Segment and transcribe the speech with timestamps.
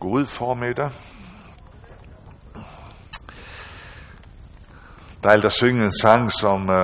[0.00, 0.90] God formiddag.
[5.24, 6.76] Dejligt at synge en sang, som uh,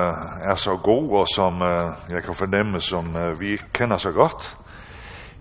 [0.50, 4.56] er så god, og som uh, jeg kan fornemme, som uh, vi kender så godt.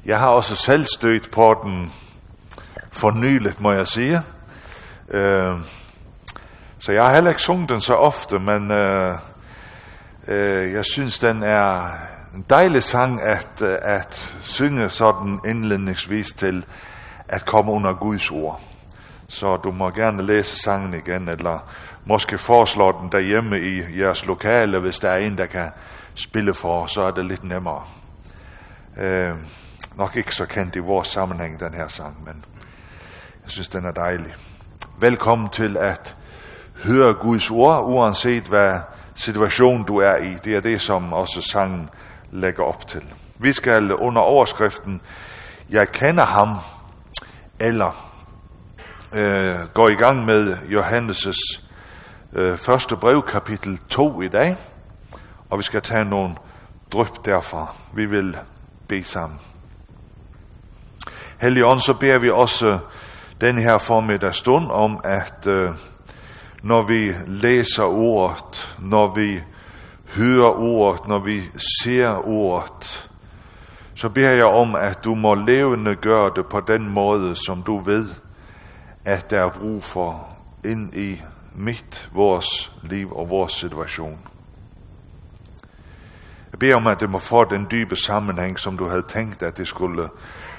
[0.06, 1.94] Jeg har også selv stødt på den
[2.92, 4.18] for nyligt, må jeg sige.
[5.08, 5.62] Uh,
[6.80, 9.14] så jeg har heller ikke sunget den så ofte, men uh,
[10.28, 11.92] uh, jeg synes, den er
[12.36, 16.66] en dejlig sang at, uh, at synge sådan indledningsvis til
[17.28, 18.62] at komme under Guds ord.
[19.28, 21.70] Så du må gerne læse sangen igen, eller
[22.06, 25.72] måske foreslå den derhjemme i jeres lokale, hvis der er en, der kan
[26.16, 27.84] spille for, så er det lidt nemmere.
[28.98, 29.36] Øh,
[29.96, 32.46] nok ikke så kendt i vores sammenhæng, den her sang, men
[33.44, 34.36] jeg synes, den er dejlig.
[35.00, 36.16] Velkommen til at
[36.84, 38.80] høre Guds ord, uanset hvad
[39.16, 40.34] situation du er i.
[40.44, 41.90] Det er det, som også sangen
[42.32, 43.04] lægger op til.
[43.40, 45.02] Vi skal under overskriften,
[45.70, 46.48] jeg kender ham,
[47.64, 47.92] eller
[49.14, 51.62] øh, går i gang med Johannes'
[52.34, 54.56] øh, første brev, kapitel 2 i dag,
[55.50, 56.36] og vi skal tage nogle
[56.94, 57.76] dryp derfra.
[57.96, 58.38] Vi vil
[58.88, 59.40] bede sammen.
[61.42, 62.80] Helligånd, så beder vi også øh,
[63.42, 65.70] den her formiddag stund om, at øh,
[66.64, 69.42] når vi læser ordet, når vi
[70.16, 71.42] hører ordet, når vi
[71.84, 73.10] ser ordet,
[74.04, 77.78] så beder jeg om, at du må levende gøre det på den måde, som du
[77.78, 78.10] ved,
[79.06, 81.22] at der er brug for ind i
[81.56, 84.20] mit, vores liv og vores situation.
[86.52, 89.58] Jeg beder om, at det må få den dybe sammenhæng, som du havde tænkt, at
[89.58, 90.10] det skulle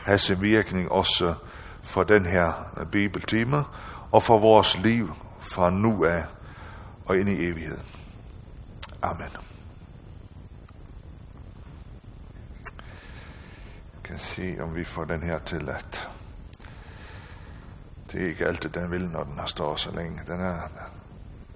[0.05, 1.35] have sin virkning også
[1.83, 2.53] for den her
[2.93, 3.65] bibeltime,
[4.13, 6.25] og for vores liv fra nu af
[7.07, 7.87] og ind i evigheden.
[9.03, 9.54] Amen.
[14.19, 16.09] Skal se, om vi får den her til at
[18.13, 20.21] det er ikke altid, den vil, når den har stået så længe.
[20.27, 20.61] Den er,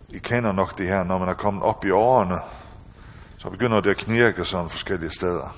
[0.08, 2.38] I kender nok det her, når man er kommet op i årene,
[3.38, 5.56] så begynder det at knirke sådan forskellige steder.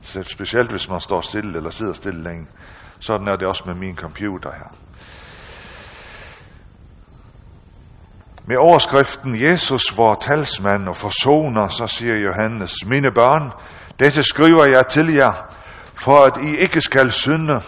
[0.00, 2.46] Så specielt hvis man står stille eller sidder stille længe.
[2.98, 4.76] Sådan er det også med min computer her.
[8.46, 13.52] Med overskriften Jesus, vor talsmand og forsoner, så siger Johannes, mine børn,
[13.98, 15.59] dette skriver jeg til jer,
[16.00, 17.60] for at I ikke skal synde.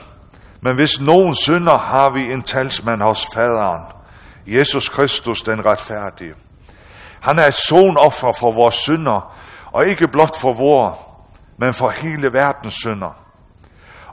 [0.60, 3.82] Men hvis nogen synder, har vi en talsmand hos faderen,
[4.47, 6.34] Jesus Kristus den retfærdige.
[7.20, 9.37] Han er et sonoffer for vores synder,
[9.72, 10.98] og ikke blot for vores,
[11.59, 13.25] men for hele verdens synder.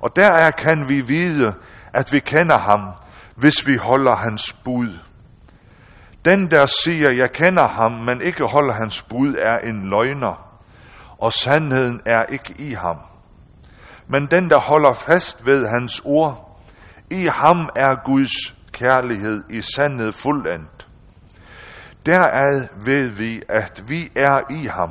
[0.02, 1.54] Og deraf kan vi vide,
[1.94, 2.94] at vi kender ham,
[3.36, 5.00] hvis vi holder hans bud.
[6.26, 10.60] Den, der siger, jeg kender ham, men ikke holder hans bud, er en løgner,
[11.18, 12.98] og sandheden er ikke i ham.
[14.10, 16.60] Men den, der holder fast ved hans ord,
[17.12, 20.88] i ham er Guds kærlighed i sandhed fuldendt.
[22.06, 24.90] Derad ved vi, at vi er i ham.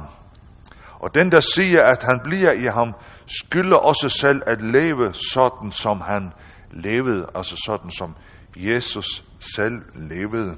[1.01, 2.95] Og den, der siger, at han bliver i ham,
[3.27, 6.33] skylder også selv at leve sådan, som han
[6.71, 8.17] levede, altså sådan, som
[8.57, 10.57] Jesus selv levede.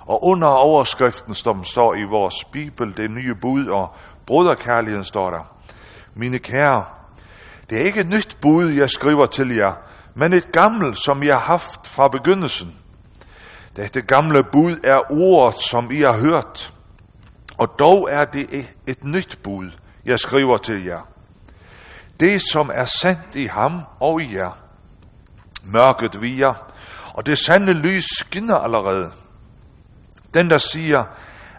[0.00, 3.94] Og under overskriften, som står i vores Bibel, det nye bud og
[4.26, 5.55] broderkærligheden, står der,
[6.16, 6.84] mine kære,
[7.70, 9.72] det er ikke et nyt bud, jeg skriver til jer,
[10.14, 12.76] men et gammelt, som I har haft fra begyndelsen.
[13.76, 16.74] Dette gamle bud er ordet, som I har hørt,
[17.58, 19.70] og dog er det et nyt bud,
[20.04, 21.08] jeg skriver til jer.
[22.20, 24.58] Det, som er sandt i ham og i jer.
[25.64, 26.72] Mørket viger,
[27.14, 29.12] og det sande lys skinner allerede.
[30.34, 31.04] Den, der siger,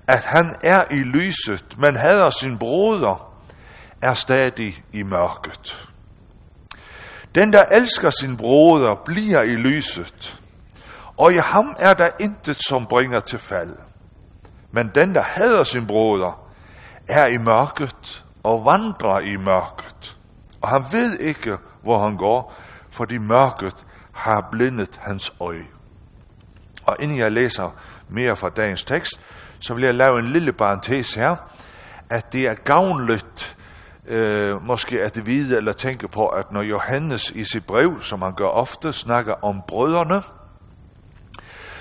[0.07, 3.26] at han er i lyset, men hader sin broder,
[4.01, 5.89] er stadig i mørket.
[7.35, 10.39] Den, der elsker sin broder, bliver i lyset,
[11.17, 13.75] og i ham er der intet, som bringer til fald.
[14.71, 16.49] Men den, der hader sin broder,
[17.07, 20.17] er i mørket og vandrer i mørket.
[20.61, 22.53] Og han ved ikke, hvor han går,
[22.89, 25.67] fordi mørket har blindet hans øje.
[26.85, 27.75] Og inden jeg læser
[28.09, 29.19] mere fra dagens tekst,
[29.59, 31.35] så vil jeg lave en lille parentes her,
[32.09, 33.56] at det er gavnligt
[34.07, 38.33] øh, måske at vide eller tænke på, at når Johannes i sit brev, som han
[38.33, 40.21] gør ofte, snakker om brødrene,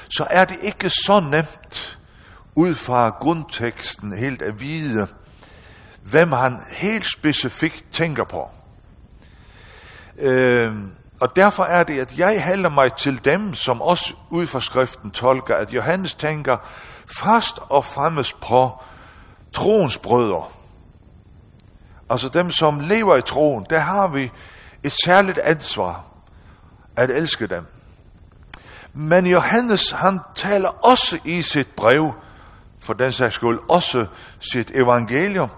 [0.09, 1.99] så er det ikke så nemt
[2.55, 5.07] ud fra grundteksten helt at vide,
[6.03, 8.51] hvem han helt specifikt tænker på.
[10.19, 10.73] Øh,
[11.21, 15.11] og derfor er det, at jeg hælder mig til dem, som også ud fra skriften
[15.11, 16.57] tolker, at Johannes tænker
[17.23, 18.83] først og fremmest på
[19.53, 20.45] troens brødre.
[22.11, 24.31] Altså dem, som lever i troen, der har vi
[24.83, 26.05] et særligt ansvar
[26.97, 27.67] at elske dem.
[28.93, 32.13] Men Johannes, han taler også i sit brev,
[32.81, 34.07] for den sags skyld også
[34.53, 35.51] sit evangelium,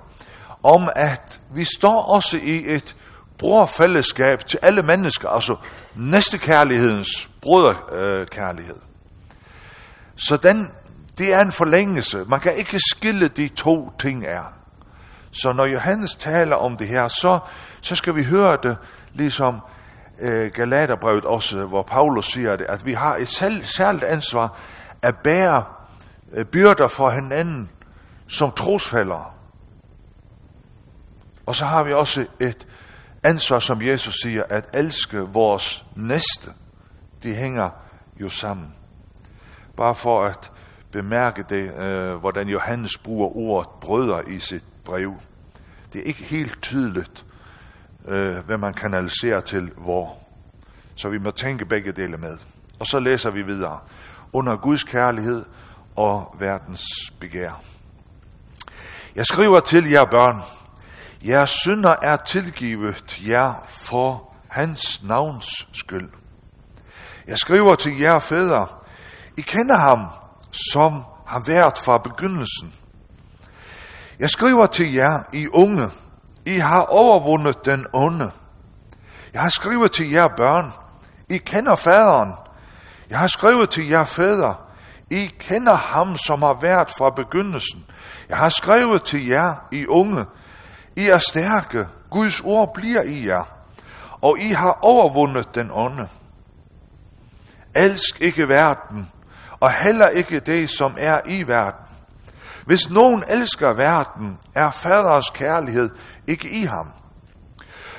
[0.63, 2.97] om at vi står også i et
[3.39, 5.57] brorfællesskab til alle mennesker, altså
[5.95, 8.77] næstekærlighedens broderkærlighed.
[10.17, 10.71] Så den,
[11.19, 12.19] det er en forlængelse.
[12.29, 14.58] Man kan ikke skille de to ting er.
[15.31, 17.39] Så når Johannes taler om det her, så,
[17.81, 18.77] så skal vi høre det
[19.15, 19.61] ligesom
[20.21, 24.59] øh, Galaterbrevet også, hvor Paulus siger det, at vi har et selv, særligt ansvar
[25.03, 25.65] at bære
[26.33, 27.71] øh, byrder for hinanden
[28.29, 29.25] som trosfældere.
[31.47, 32.67] Og så har vi også et
[33.23, 36.51] ansvar, som Jesus siger, at elske vores næste.
[37.23, 37.71] De hænger
[38.21, 38.75] jo sammen.
[39.77, 40.53] Bare for at
[40.93, 45.15] bemærke det, øh, hvordan Johannes bruger ordet brødre i sit brev.
[45.93, 47.25] Det er ikke helt tydeligt,
[48.09, 50.19] øh, hvad man kanaliserer til hvor.
[50.95, 52.39] Så vi må tænke begge dele med.
[52.79, 53.81] Og så læser vi videre.
[54.33, 55.45] Under Guds kærlighed
[55.97, 56.85] og verdens
[57.21, 57.63] begær.
[59.15, 60.43] Jeg skriver til jer børn,
[61.27, 66.11] jeres synder er tilgivet jer for hans navns skyld.
[67.27, 68.67] Jeg skriver til jer fædre,
[69.37, 70.07] I kender ham,
[70.53, 70.93] som
[71.27, 72.75] har været fra begyndelsen.
[74.19, 75.91] Jeg skriver til jer, I unge,
[76.47, 78.31] I har overvundet den onde.
[79.33, 80.73] Jeg har skrevet til jer børn,
[81.31, 82.33] I kender faderen.
[83.11, 84.55] Jeg har skrevet til jer fædre,
[85.11, 87.85] I kender ham, som har været fra begyndelsen.
[88.29, 90.25] Jeg har skrevet til jer, I unge,
[90.97, 93.45] I er stærke, Guds ord bliver i jer,
[94.21, 96.09] og I har overvundet den onde.
[97.75, 99.11] Elsk ikke verden,
[99.61, 101.88] og heller ikke det, som er i verden.
[102.69, 105.91] Hvis nogen elsker verden, er faders kærlighed
[106.27, 106.93] ikke i ham.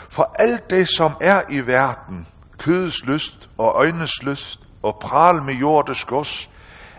[0.09, 2.27] For alt det, som er i verden,
[2.57, 6.49] kødets lyst og øjnes lyst og pral med jordes gods,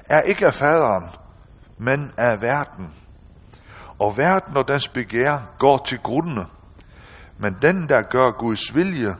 [0.04, 1.10] er ikke af faderen,
[1.78, 2.94] men af verden.
[3.98, 6.46] Og verden og dens begær går til grunde,
[7.38, 9.16] men den, der gør Guds vilje,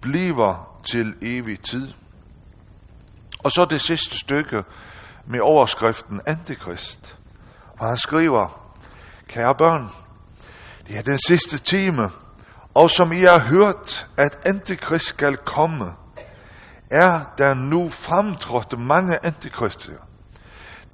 [0.00, 1.92] bliver til evig tid.
[3.38, 4.64] Og så det sidste stykke
[5.26, 7.21] med overskriften Antikrist.
[7.82, 8.72] Og han skriver,
[9.28, 9.90] kære børn,
[10.86, 12.10] det er den sidste time,
[12.74, 15.84] og som I har hørt, at Antikrist skal komme,
[16.90, 19.92] er der nu fremtrådt mange antikrister.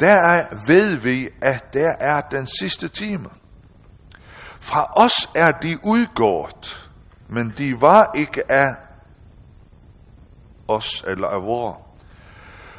[0.01, 3.29] Der er, ved vi, at der er den sidste time.
[4.61, 6.91] Fra os er de udgået,
[7.29, 8.75] men de var ikke af
[10.69, 11.87] os eller af vor.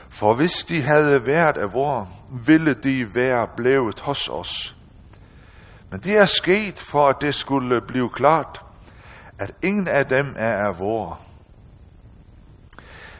[0.09, 4.75] For hvis de havde været af vor, ville de være blevet hos os.
[5.91, 8.61] Men det er sket for, at det skulle blive klart,
[9.39, 11.19] at ingen af dem er af vor.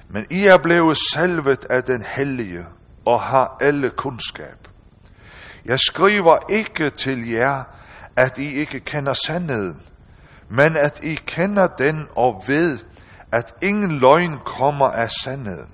[0.09, 2.65] Men I er blevet salvet af den hellige
[3.05, 4.67] og har alle kundskab.
[5.65, 7.63] Jeg skriver ikke til jer,
[8.15, 9.81] at I ikke kender sandheden,
[10.49, 12.79] men at I kender den og ved,
[13.31, 15.69] at ingen løgn kommer af sandheden.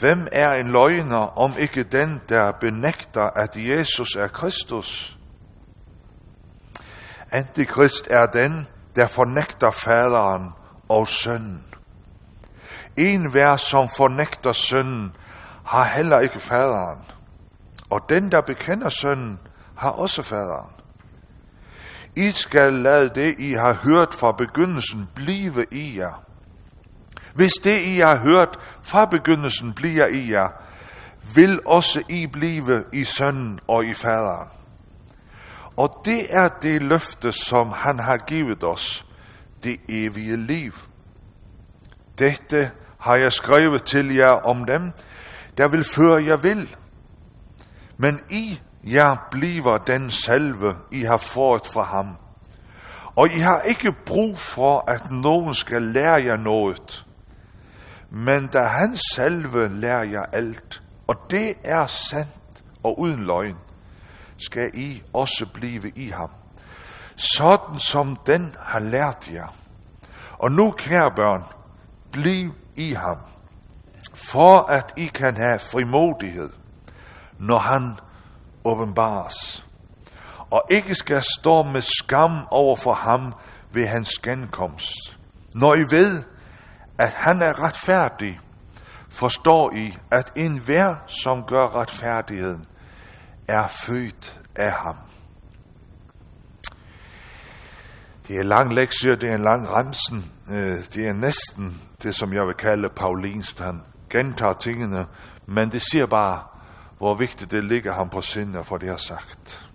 [0.00, 5.18] Hvem er en løgner, om ikke den, der benægter, at Jesus er Kristus?
[7.30, 10.52] Antikrist er den, der fornægter faderen
[10.88, 11.64] og sønnen.
[12.96, 15.16] En hver, som fornægter sønnen,
[15.64, 16.98] har heller ikke faderen.
[17.90, 19.38] Og den, der bekender sønnen,
[19.76, 20.70] har også faderen.
[22.16, 26.25] I skal lade det, I har hørt fra begyndelsen, blive i jer.
[27.36, 30.48] Hvis det, I har hørt fra begyndelsen, bliver i jer,
[31.34, 34.48] vil også I blive i sønnen og i faderen.
[35.76, 39.06] Og det er det løfte, som han har givet os,
[39.64, 40.72] det evige liv.
[42.18, 44.92] Dette har jeg skrevet til jer om dem,
[45.58, 46.76] der vil føre jer vil.
[47.96, 52.16] Men I jer bliver den salve, I har fået fra ham.
[53.16, 57.05] Og I har ikke brug for, at nogen skal lære jer noget.
[58.10, 63.56] Men da han salve lærer jer alt, og det er sandt og uden løgn,
[64.38, 66.30] skal I også blive i ham.
[67.16, 69.54] Sådan som den har lært jer.
[70.38, 71.44] Og nu, kære børn,
[72.12, 73.18] bliv i ham,
[74.14, 76.50] for at I kan have frimodighed,
[77.38, 77.98] når han
[78.64, 79.66] åbenbares,
[80.50, 83.34] og ikke skal stå med skam over for ham
[83.72, 85.18] ved hans genkomst.
[85.54, 86.22] Når I ved,
[86.98, 88.40] at han er retfærdig,
[89.10, 92.64] forstår I, at enhver, som gør retfærdigheden,
[93.48, 94.96] er født af ham.
[98.28, 100.32] Det er en lang lektie, det er en lang remsen.
[100.50, 103.56] Øh, det er næsten det, som jeg vil kalde Paulins.
[103.58, 105.06] Han gentager tingene,
[105.46, 106.42] men det siger bare,
[106.98, 109.70] hvor vigtigt det ligger ham på sinde for det har sagt.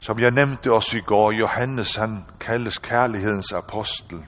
[0.00, 4.24] Som jeg nævnte også i går, Johannes han kaldes kærlighedens apostel.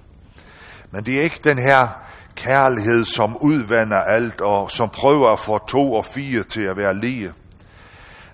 [0.90, 1.88] Men det er ikke den her
[2.34, 7.00] kærlighed, som udvander alt og som prøver at få to og fire til at være
[7.00, 7.32] lige.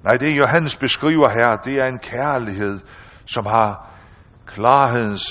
[0.05, 2.81] Nej, det Johannes beskriver her, det er en kærlighed,
[3.27, 3.91] som har
[4.47, 5.27] klarhedens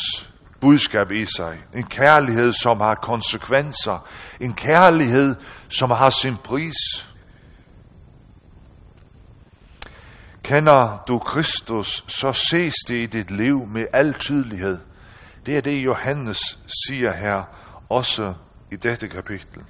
[0.61, 1.63] budskab i sig.
[1.73, 4.07] En kærlighed, som har konsekvenser.
[4.39, 5.35] En kærlighed,
[5.69, 7.09] som har sin pris.
[10.43, 14.77] Kender du Kristus, så ses det i dit liv med al tydelighed.
[15.45, 17.43] Det er det, Johannes siger her,
[17.89, 18.33] også
[18.71, 19.61] i dette kapitel.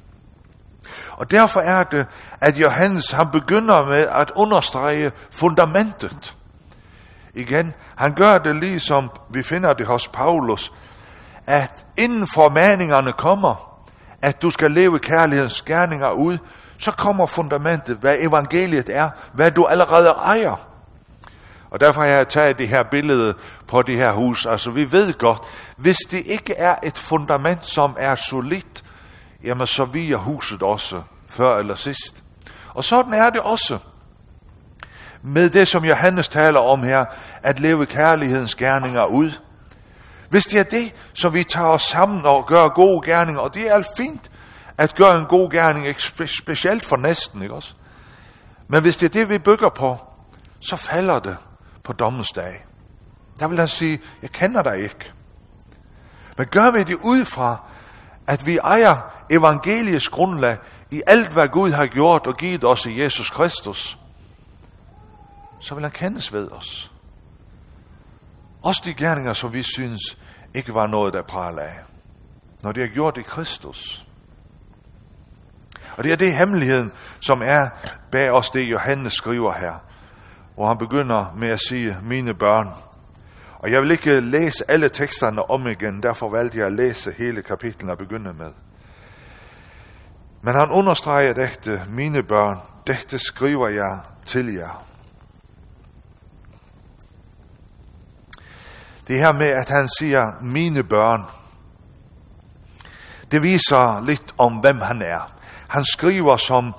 [1.12, 2.06] Og derfor er det,
[2.42, 6.36] at Johannes han begynder med at understrege fundamentet.
[7.34, 10.74] Igen, han gør det ligesom vi finder det hos Paulus,
[11.48, 13.84] at inden formaningerne kommer,
[14.22, 16.38] at du skal leve kærlighedens gerninger ud,
[16.80, 20.73] så kommer fundamentet, hvad evangeliet er, hvad du allerede ejer.
[21.74, 23.34] Og derfor har jeg taget det her billede
[23.68, 24.46] på det her hus.
[24.46, 25.40] Altså vi ved godt,
[25.78, 28.84] hvis det ikke er et fundament, som er solidt,
[29.44, 32.24] jamen så viger huset også før eller sidst.
[32.74, 33.78] Og sådan er det også
[35.22, 37.06] med det, som Johannes taler om her,
[37.44, 39.32] at leve kærlighedens gerninger ud.
[40.30, 43.70] Hvis det er det, som vi tager os sammen og gør gode gerninger, og det
[43.70, 44.32] er alt fint
[44.78, 47.74] at gøre en god gerning, ikke specielt for næsten, ikke også?
[48.68, 49.98] Men hvis det er det, vi bygger på,
[50.62, 51.38] så falder det
[51.84, 52.66] på dommens dag.
[53.40, 55.14] Der vil han sige, jeg kender dig ikke.
[56.38, 57.62] Men gør vi det ud fra,
[58.28, 60.58] at vi ejer evangeliets grundlag
[60.92, 63.98] i alt, hvad Gud har gjort og givet os i Jesus Kristus,
[65.60, 66.92] så vil han kendes ved os.
[68.64, 70.18] Også de gerninger, som vi synes
[70.54, 71.80] ikke var noget, der praler af.
[72.64, 74.06] Når det er gjort i Kristus.
[75.98, 77.70] Og det er det hemmeligheden, som er
[78.12, 79.93] bag os det, Johannes skriver her.
[80.56, 82.70] Hvor han begynder med at sige, mine børn.
[83.60, 87.42] Og jeg vil ikke læse alle teksterne om igen, derfor valgte jeg at læse hele
[87.42, 88.52] kapitlet at begynde med.
[90.42, 92.58] Men han understreger dette, mine børn,
[92.88, 94.86] dette skriver jeg til jer.
[99.08, 101.22] Det her med, at han siger, mine børn,
[103.32, 105.34] det viser lidt om, hvem han er.
[105.68, 106.74] Han skriver som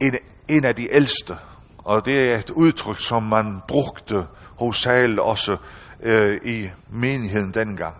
[0.00, 0.14] en,
[0.48, 1.36] en af de ældste,
[1.84, 4.26] og det er et udtryk, som man brugte
[4.58, 5.56] hos Sal også
[6.02, 7.94] øh, i menigheden dengang.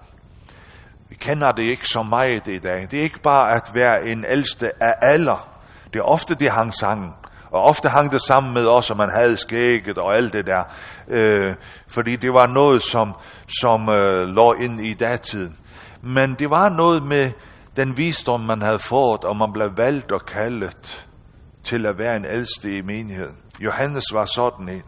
[1.09, 2.89] Vi kender det ikke så meget i dag.
[2.91, 5.49] Det er ikke bare at være en ældste af alder.
[5.93, 7.15] Det er ofte det hang sammen.
[7.51, 10.63] Og ofte hang det sammen med os, at man havde skægget og alt det der.
[11.09, 11.55] Øh,
[11.87, 13.15] fordi det var noget, som,
[13.61, 15.57] som øh, lå ind i datiden.
[16.03, 17.31] Men det var noget med
[17.77, 21.07] den visdom, man havde fået, og man blev valgt og kaldet
[21.65, 23.37] til at være en ældste i menigheden.
[23.65, 24.83] Johannes var sådan en.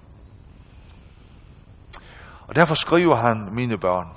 [2.47, 4.09] Og derfor skriver han, mine børn,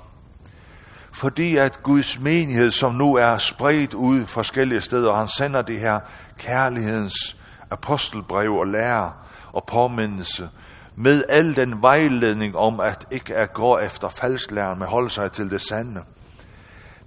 [1.13, 5.79] fordi at Guds menighed, som nu er spredt ud forskellige steder, og han sender det
[5.79, 5.99] her
[6.37, 7.37] kærlighedens
[7.71, 9.13] apostelbrev og lære
[9.53, 10.49] og påmindelse,
[10.95, 15.49] med al den vejledning om at ikke at gå efter falsklæren, men holde sig til
[15.49, 16.03] det sande.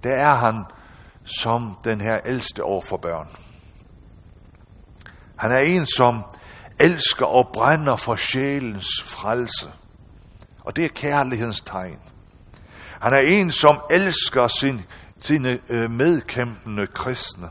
[0.03, 0.65] Der er han
[1.23, 3.27] som den her ældste over for børn.
[5.35, 6.23] Han er en, som
[6.81, 9.71] elsker og brænder for sjælens frelse.
[10.59, 11.99] Og det er kærlighedens tegn.
[13.01, 14.81] Han er en, som elsker sin,
[15.21, 17.49] sine øh, medkæmpende kristne.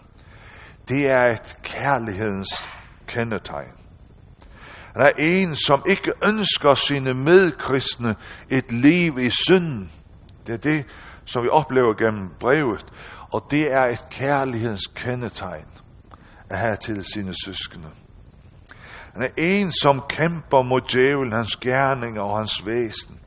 [0.89, 2.69] Det er et kærlighedens
[3.07, 3.73] kendetegn.
[4.93, 8.17] Han er en, som ikke ønsker sine medkristne
[8.49, 9.89] et liv i synd.
[10.47, 10.85] Det er det,
[11.25, 12.87] som vi oplever gennem brevet.
[13.33, 15.67] Og det er et kærlighedens kendetegn
[16.51, 17.89] at have til sine søskende.
[19.12, 23.21] Han er en, som kæmper mod djævlen, hans gerninger og hans væsen.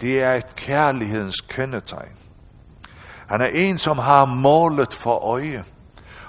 [0.00, 2.16] Det er et kærlighedens kendetegn.
[3.28, 5.64] Han er en, som har målet for øje,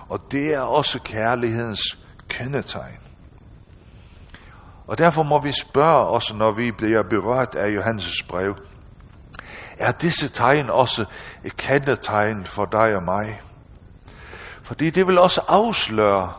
[0.10, 2.98] og det er også kærlighedens kendetegn.
[4.88, 8.56] Og derfor må vi spørge os, når vi bliver berørt af Johannes brev,
[9.78, 11.06] er disse tegn også
[11.44, 13.42] et kendetegn for dig og mig?
[14.64, 16.34] Fordi det vil også afsløre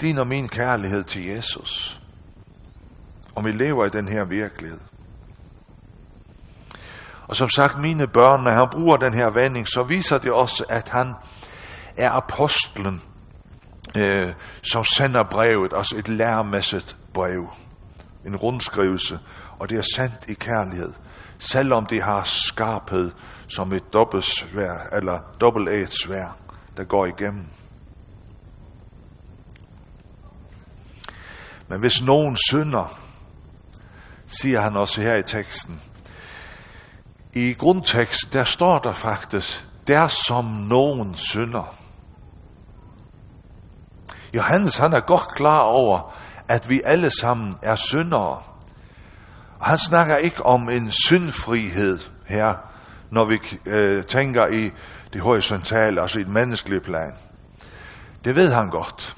[0.00, 2.00] din og min kærlighed til Jesus.
[3.34, 4.80] Om vi lever i den her virkelighed.
[7.28, 10.64] Og som sagt, mine børn, når han bruger den her vending, så viser det også,
[10.68, 11.14] at han
[11.96, 13.02] er apostlen,
[13.96, 17.48] øh, som sender brevet, altså et læremæssigt brev,
[18.26, 19.18] en rundskrivelse,
[19.58, 20.92] og det er sendt i kærlighed
[21.38, 23.10] selvom det har skarphed
[23.48, 26.36] som et dobbelt svær, eller dobbelt svær,
[26.76, 27.46] der går igennem.
[31.68, 32.98] Men hvis nogen synder,
[34.26, 35.80] siger han også her i teksten,
[37.32, 41.74] i grundtekst, der står der faktisk, der som nogen synder.
[44.34, 46.14] Johannes han er godt klar over,
[46.48, 48.42] at vi alle sammen er syndere.
[49.58, 52.54] Og han snakker ikke om en syndfrihed her,
[53.10, 54.70] når vi øh, tænker i
[55.12, 57.12] det horisontale, altså i et menneskeligt plan.
[58.24, 59.16] Det ved han godt.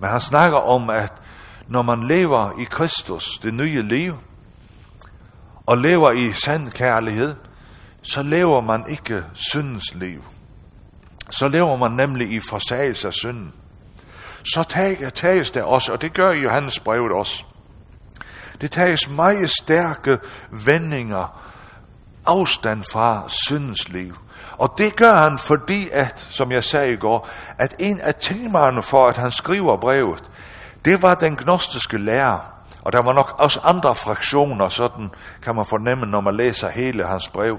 [0.00, 1.12] Men han snakker om, at
[1.68, 4.14] når man lever i Kristus, det nye liv,
[5.66, 7.34] og lever i sand kærlighed,
[8.02, 10.24] så lever man ikke syndens liv.
[11.30, 13.52] Så lever man nemlig i forsagelse af synden.
[14.44, 14.62] Så
[15.14, 17.44] tages det også, og det gør Johannes brevet også.
[18.60, 20.18] Det tages meget stærke
[20.64, 21.40] vendinger,
[22.26, 24.16] afstand fra syndens liv.
[24.58, 27.28] Og det gør han, fordi at, som jeg sagde i går,
[27.58, 30.30] at en af temaerne for, at han skriver brevet,
[30.84, 32.50] det var den gnostiske lærer,
[32.84, 35.10] Og der var nok også andre fraktioner, sådan
[35.42, 37.58] kan man fornemme, når man læser hele hans brev.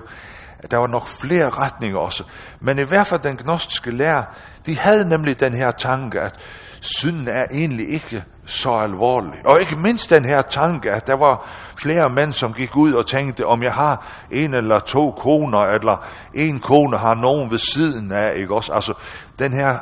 [0.72, 2.24] Der var nok flere retninger også.
[2.60, 4.24] Men i hvert fald den gnostiske lærer,
[4.66, 6.40] de havde nemlig den her tanke, at
[6.82, 9.46] synden er egentlig ikke så alvorlig.
[9.46, 11.50] Og ikke mindst den her tanke, at der var
[11.82, 16.06] flere mænd, som gik ud og tænkte, om jeg har en eller to koner, eller
[16.34, 18.74] en kone har nogen ved siden af, ikke også?
[18.74, 18.94] Altså,
[19.40, 19.78] den her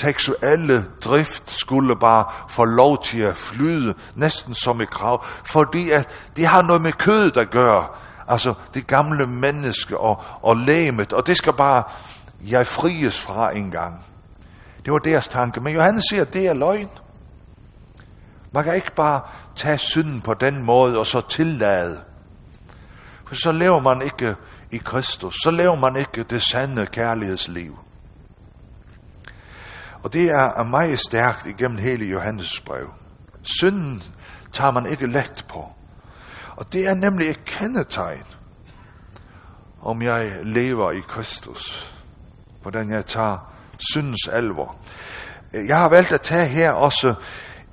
[0.00, 6.08] seksuelle drift skulle bare få lov til at flyde, næsten som et krav, fordi at
[6.36, 7.88] det har noget med kødet at gøre.
[8.28, 11.84] Altså det gamle menneske og, og læmet, og det skal bare,
[12.48, 14.04] jeg fries fra en gang.
[14.84, 15.60] Det var deres tanke.
[15.60, 16.88] Men Johannes siger, at det er løgn.
[18.52, 19.20] Man kan ikke bare
[19.56, 22.00] tage synden på den måde og så tillade.
[23.26, 24.36] For så lever man ikke
[24.70, 25.34] i Kristus.
[25.34, 27.78] Så lever man ikke det sande kærlighedsliv.
[30.02, 32.88] Og det er meget stærkt igennem hele Johannes brev.
[33.42, 34.02] Synden
[34.52, 35.72] tager man ikke let på.
[36.56, 38.24] Og det er nemlig et kendetegn,
[39.82, 41.94] om jeg lever i Kristus.
[42.62, 43.52] Hvordan jeg tager
[43.92, 44.76] syndens alvor.
[45.52, 47.14] Jeg har valgt at tage her også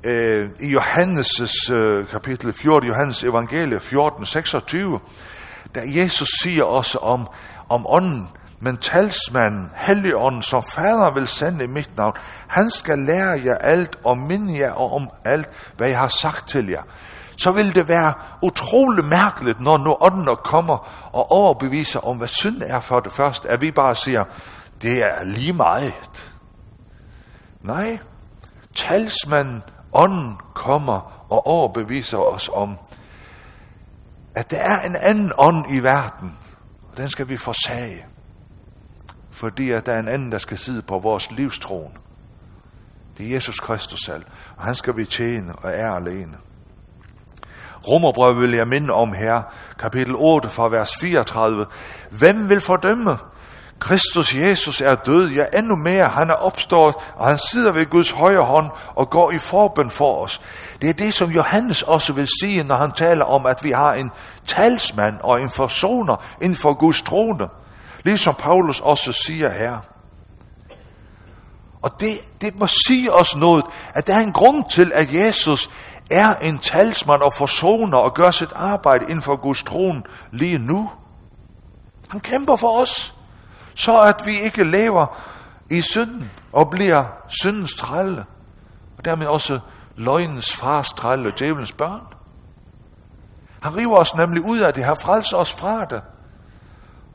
[0.04, 5.00] øh, i Johannes' øh, kapitel 14, Johannes evangelie 14, 26,
[5.76, 7.28] der Jesus siger også om,
[7.70, 8.30] om ånden,
[8.62, 12.14] men talsmanden, Helligånden, som fader vil sende i mit navn,
[12.48, 16.68] han skal lære jer alt og minde jer om alt, hvad jeg har sagt til
[16.68, 16.82] jer.
[17.38, 22.62] Så vil det være utrolig mærkeligt, når nu ånden kommer og overbeviser om, hvad synd
[22.66, 24.24] er for det første, at vi bare siger,
[24.82, 26.34] det er lige meget.
[27.62, 28.00] Nej,
[28.76, 32.78] talsmanden, ånden kommer og overbeviser os om,
[34.36, 36.38] at der er en anden ånd i verden,
[36.92, 38.06] og den skal vi forsage
[39.40, 41.98] fordi at der er en anden, der skal sidde på vores livstron.
[43.18, 44.24] Det er Jesus Kristus selv,
[44.58, 46.38] og han skal vi tjene og er alene.
[47.88, 49.42] Romerbrev vil jeg minde om her,
[49.80, 51.66] kapitel 8 fra vers 34.
[52.12, 53.18] Hvem vil fordømme?
[53.80, 58.12] Kristus Jesus er død, ja endnu mere, han er opstået, og han sidder ved Guds
[58.12, 60.42] højre hånd og går i forbøn for os.
[60.82, 63.94] Det er det, som Johannes også vil sige, når han taler om, at vi har
[63.94, 64.12] en
[64.46, 67.48] talsmand og en forsoner inden for Guds trone.
[68.04, 69.80] Ligesom Paulus også siger her.
[71.82, 75.70] Og det, det må sige os noget, at der er en grund til, at Jesus
[76.12, 80.92] er en talsmand og forsoner og gør sit arbejde inden for Guds tron lige nu.
[82.10, 83.16] Han kæmper for os,
[83.76, 85.20] så at vi ikke lever
[85.70, 88.26] i synden og bliver syndens trælle,
[88.98, 89.60] og dermed også
[89.96, 92.08] løgnens fars trælle, djævelens børn.
[93.62, 96.02] Han river os nemlig ud af det her, frelser os fra det.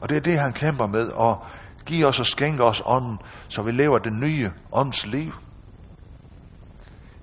[0.00, 1.44] Og det er det, han kæmper med, og
[1.86, 5.32] giver os og skænker os ånden, så vi lever det nye ånds liv.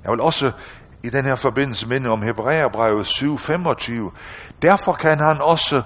[0.03, 0.51] Jeg vil også
[1.03, 4.11] i den her forbindelse minde om Hebræerbrevet 7:25.
[4.61, 5.81] Derfor kan han også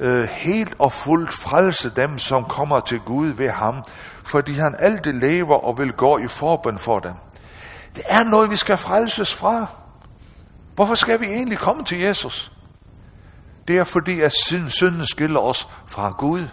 [0.00, 3.84] øh, helt og fuldt frelse dem, som kommer til Gud ved ham,
[4.24, 7.12] fordi han altid lever og vil gå i forbøn for dem.
[7.96, 9.66] Det er noget, vi skal frelses fra.
[10.74, 12.52] Hvorfor skal vi egentlig komme til Jesus?
[13.68, 16.48] Det er fordi, at synden skiller os fra Gud.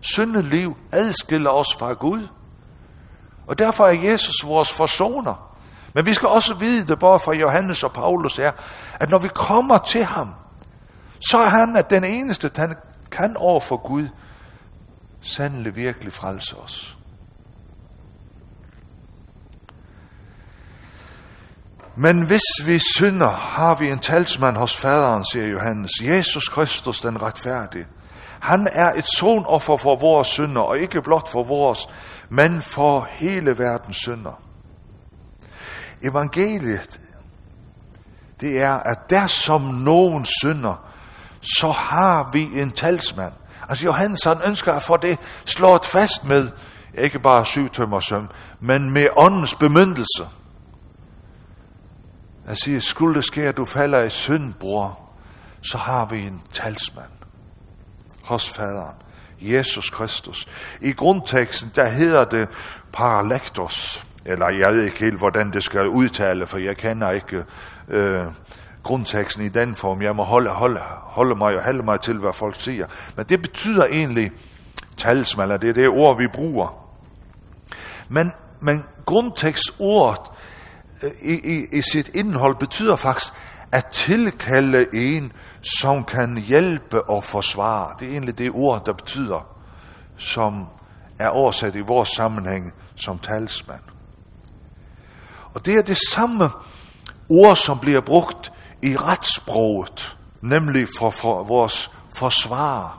[0.00, 2.28] Syndeliv adskiller os fra Gud.
[3.46, 5.56] Og derfor er Jesus vores forsoner.
[5.94, 8.52] Men vi skal også vide det både fra Johannes og Paulus er,
[9.00, 10.34] at når vi kommer til ham,
[11.20, 12.76] så er han at den eneste, han
[13.10, 14.08] kan over for Gud
[15.20, 16.98] sandelig virkelig frelse os.
[21.96, 25.90] Men hvis vi synder, har vi en talsmand hos faderen, siger Johannes.
[26.02, 27.86] Jesus Kristus, den retfærdige.
[28.40, 31.88] Han er et sonoffer for vores synder, og ikke blot for vores,
[32.28, 34.42] men for hele verdens synder.
[36.02, 37.00] Evangeliet,
[38.40, 40.88] det er, at der som nogen synder,
[41.40, 43.32] så har vi en talsmand.
[43.68, 46.50] Altså Johannes han ønsker at få det slået fast med,
[46.98, 48.28] ikke bare syvtømmersøm,
[48.60, 50.22] men med åndens bemyndelse.
[52.48, 55.00] Jeg siger, skulle det ske, at du falder i synd, bror,
[55.62, 57.10] så har vi en talsmand
[58.24, 58.94] hos faderen,
[59.40, 60.48] Jesus Kristus.
[60.80, 62.48] I grundteksten, der hedder det
[62.92, 67.44] paralektos, eller jeg ved ikke helt, hvordan det skal udtale, for jeg kender ikke
[67.88, 68.24] øh,
[68.82, 70.02] grundteksten i den form.
[70.02, 72.86] Jeg må holde, holde, holde mig og holde mig til, hvad folk siger.
[73.16, 74.30] Men det betyder egentlig
[74.96, 76.88] talsmand, eller det er det ord, vi bruger.
[78.08, 80.31] Men, men grundtekstordet
[81.22, 83.32] i, i, i sit indhold betyder faktisk
[83.72, 85.32] at tilkalde en,
[85.80, 87.94] som kan hjælpe og forsvare.
[87.98, 89.46] Det er egentlig det ord, der betyder,
[90.16, 90.66] som
[91.18, 93.80] er oversat i vores sammenhæng som talsmand.
[95.54, 96.50] Og det er det samme
[97.28, 102.98] ord, som bliver brugt i retssproget, nemlig for, for vores forsvar.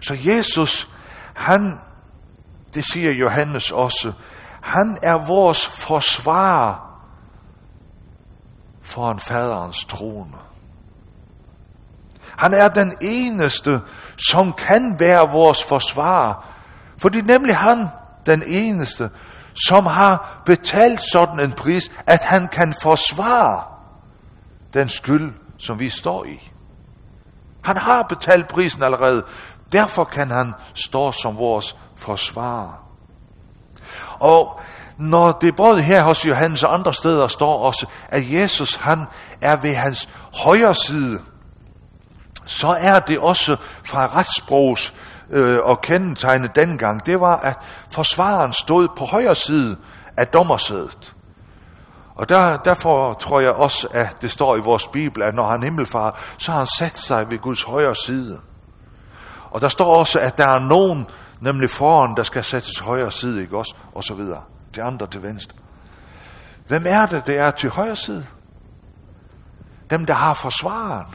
[0.00, 0.88] Så Jesus,
[1.34, 1.78] han,
[2.74, 4.12] det siger Johannes også,
[4.62, 6.88] han er vores forsvar
[8.82, 10.38] foran faderens trone.
[12.36, 13.80] Han er den eneste,
[14.30, 16.46] som kan være vores forsvar,
[16.98, 17.88] for det er nemlig han,
[18.26, 19.10] den eneste,
[19.68, 23.64] som har betalt sådan en pris, at han kan forsvare
[24.74, 26.52] den skyld, som vi står i.
[27.64, 29.24] Han har betalt prisen allerede,
[29.72, 32.87] derfor kan han stå som vores forsvarer.
[34.20, 34.60] Og
[34.98, 39.06] når det både her hos Johannes og andre steder står også, at Jesus han
[39.40, 41.20] er ved hans højre side,
[42.44, 44.94] så er det også fra retssprogs
[45.30, 47.58] øh, og kendetegne dengang, det var, at
[47.90, 49.76] forsvaren stod på højre side
[50.16, 51.14] af dommersædet.
[52.14, 55.62] Og der, derfor tror jeg også, at det står i vores Bibel, at når han
[55.62, 58.40] himmelfar, så har han sat sig ved Guds højre side.
[59.50, 61.06] Og der står også, at der er nogen,
[61.40, 63.74] nemlig foran, der skal sættes højre side, ikke også?
[63.94, 64.42] Og så videre.
[64.74, 65.56] De andre til venstre.
[66.66, 68.26] Hvem er det, der er til højre side?
[69.90, 71.14] Dem, der har forsvaren.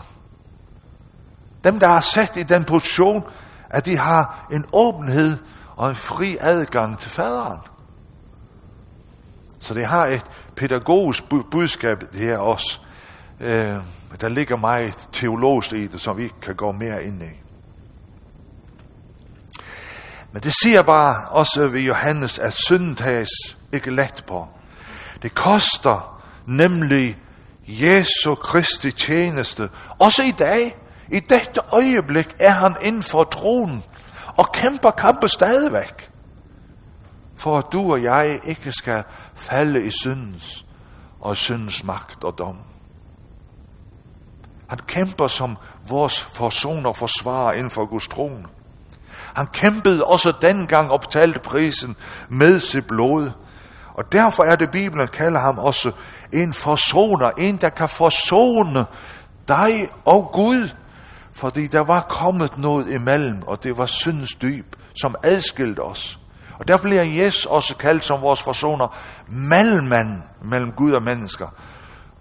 [1.63, 3.23] Dem, der er sat i den position,
[3.69, 5.37] at de har en åbenhed
[5.75, 7.59] og en fri adgang til faderen.
[9.59, 12.79] Så det har et pædagogisk budskab, det her også.
[13.39, 13.77] Øh,
[14.21, 17.42] der ligger meget teologisk i det, som vi kan gå mere ind i.
[20.33, 23.29] Men det siger bare også ved Johannes, at synden tages
[23.73, 24.47] ikke let på.
[25.21, 27.17] Det koster nemlig
[27.67, 29.69] Jesu Kristi tjeneste.
[29.99, 30.77] Også i dag,
[31.11, 33.83] i dette øjeblik, er han inden for tronen
[34.37, 36.11] og kæmper kampe stadigvæk.
[37.35, 39.03] For at du og jeg ikke skal
[39.35, 40.65] falde i syndens
[41.19, 42.59] og syndens magt og dom.
[44.67, 45.57] Han kæmper som
[45.89, 48.45] vores forsoner og forsvarer inden for Guds trone.
[49.35, 51.95] Han kæmpede også dengang og betalte prisen
[52.29, 53.31] med sit blod.
[53.93, 55.91] Og derfor er det, Bibelen kalder ham også
[56.31, 58.85] en forsoner, en der kan forsone
[59.47, 60.69] dig og Gud.
[61.33, 66.19] Fordi der var kommet noget imellem, og det var syndens dyb, som adskilte os.
[66.59, 71.47] Og der bliver Jesus også kaldt som vores forsoner, mellemmand mellem Gud og mennesker,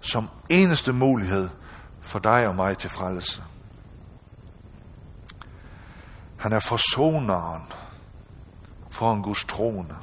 [0.01, 1.49] som eneste mulighed
[2.01, 3.41] for dig og mig til frelse.
[6.43, 7.61] Han er forsoneren
[8.89, 9.95] for en Guds trone.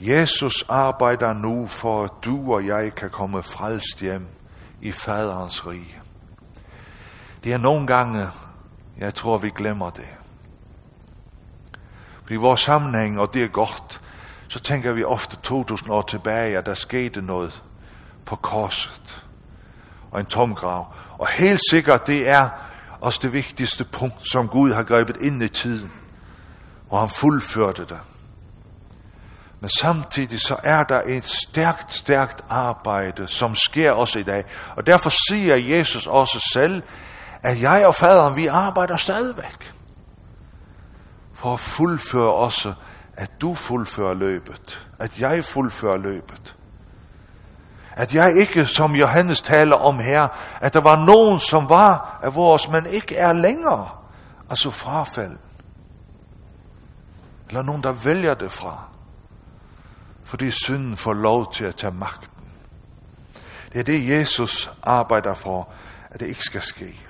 [0.00, 4.26] Jesus arbejder nu for, at du og jeg kan komme frelst hjem
[4.80, 6.00] i faderens rige.
[7.44, 8.28] Det er nogle gange,
[8.98, 10.08] jeg tror, vi glemmer det.
[12.22, 14.00] Fordi vores sammenhæng, og det er godt,
[14.48, 17.62] så tænker vi ofte 2000 år tilbage, at der skete noget
[18.24, 19.26] på korset
[20.10, 20.94] og en tomgrav.
[21.18, 22.71] Og helt sikkert, det er
[23.02, 25.92] også det vigtigste punkt, som Gud har grebet ind i tiden,
[26.90, 27.98] og han fuldførte det.
[29.60, 34.44] Men samtidig så er der et stærkt, stærkt arbejde, som sker også i dag.
[34.76, 36.82] Og derfor siger Jesus også selv,
[37.42, 39.72] at jeg og faderen, vi arbejder stadigvæk.
[41.34, 42.74] For at fuldføre også,
[43.16, 44.88] at du fuldfører løbet.
[44.98, 46.56] At jeg fuldfører løbet.
[47.96, 50.28] At jeg ikke, som Johannes taler om her,
[50.60, 53.88] at der var nogen, som var af vores, men ikke er længere.
[54.50, 55.36] Altså frafald.
[57.48, 58.84] Eller nogen, der vælger det fra.
[60.24, 62.52] fordi synden får lov til at tage magten.
[63.72, 65.68] Det er det, Jesus arbejder for,
[66.10, 67.00] at det ikke skal ske.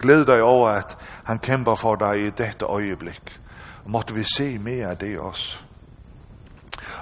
[0.00, 3.40] Glæd dig over, at han kæmper for dig i dette øjeblik.
[3.84, 5.60] Og måtte vi se mere af det også.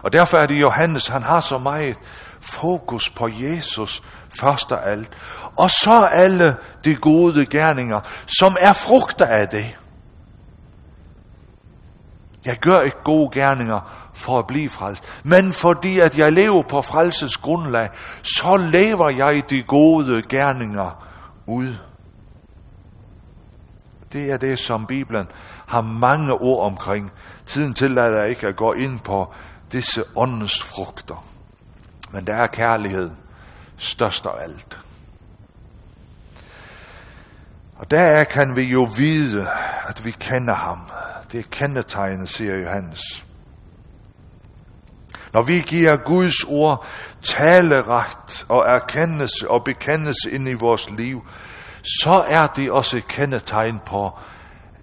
[0.02, 1.96] Og derfor er det Johannes, han har så meget
[2.40, 4.02] fokus på Jesus
[4.40, 5.10] først af alt.
[5.56, 9.78] Og så alle de gode gerninger, som er frugter af det.
[12.44, 16.82] Jeg gør ikke gode gerninger for at blive frelst, men fordi at jeg lever på
[16.82, 17.88] frelses grundlag,
[18.22, 21.04] så lever jeg de gode gerninger
[21.46, 21.74] ud.
[24.12, 25.26] Det er det, som Bibelen
[25.66, 27.12] har mange ord omkring.
[27.46, 29.32] Tiden tillader ikke at gå ind på
[29.72, 31.27] disse åndens frugter.
[32.12, 33.10] Men der er kærlighed
[33.76, 34.78] størst af alt.
[37.76, 39.48] Og der kan vi jo vide,
[39.88, 40.90] at vi kender ham.
[41.32, 43.24] Det er kendetegnet, siger Johannes.
[45.32, 46.86] Når vi giver Guds ord
[47.22, 51.26] taleret og erkendelse og bekendelse ind i vores liv,
[51.82, 54.18] så er det også et kendetegn på,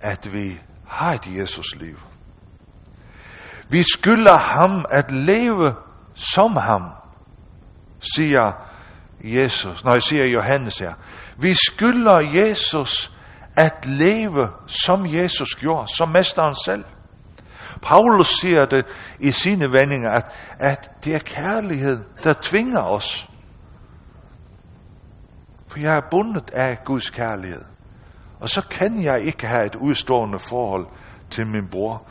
[0.01, 1.99] at vi har et Jesus liv.
[3.69, 5.73] Vi skylder ham at leve
[6.13, 6.91] som ham,
[8.15, 8.51] siger
[9.23, 10.93] Jesus, når jeg siger Johannes her.
[11.37, 13.11] Vi skylder Jesus
[13.55, 16.83] at leve som Jesus gjorde, som mesteren selv.
[17.81, 18.85] Paulus siger det
[19.19, 20.25] i sine vendinger, at,
[20.59, 23.29] at det er kærlighed, der tvinger os.
[25.67, 27.61] For jeg er bundet af Guds kærlighed.
[28.39, 30.87] Og så kan jeg ikke have et udstående forhold
[31.29, 32.03] til min bror.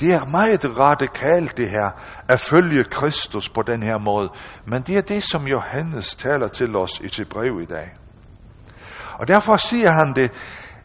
[0.00, 1.90] Det er meget radikalt det her,
[2.28, 4.30] at følge Kristus på den her måde.
[4.64, 7.90] Men det er det, som Johannes taler til os i sit brev i dag.
[9.12, 10.32] Og derfor siger han det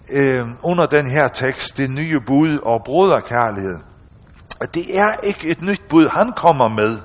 [0.10, 3.80] øh, under den her tekst, det nye bud og broderkærlighed.
[4.62, 7.00] At det er ikke et nyt bud, han kommer med.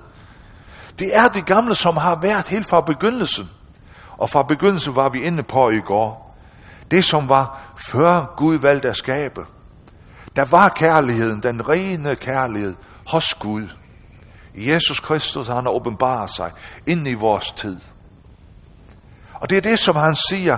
[0.99, 3.51] Det er det gamle, som har været helt fra begyndelsen.
[4.18, 6.37] Og fra begyndelsen var vi inde på i går.
[6.90, 9.40] Det, som var før Gud valgte at skabe.
[10.37, 12.75] Der var kærligheden, den rene kærlighed
[13.07, 13.69] hos Gud.
[14.55, 16.53] Jesus Kristus, han har åbenbaret sig
[16.87, 17.81] ind i vores tid.
[19.35, 20.57] Og det er det, som han siger,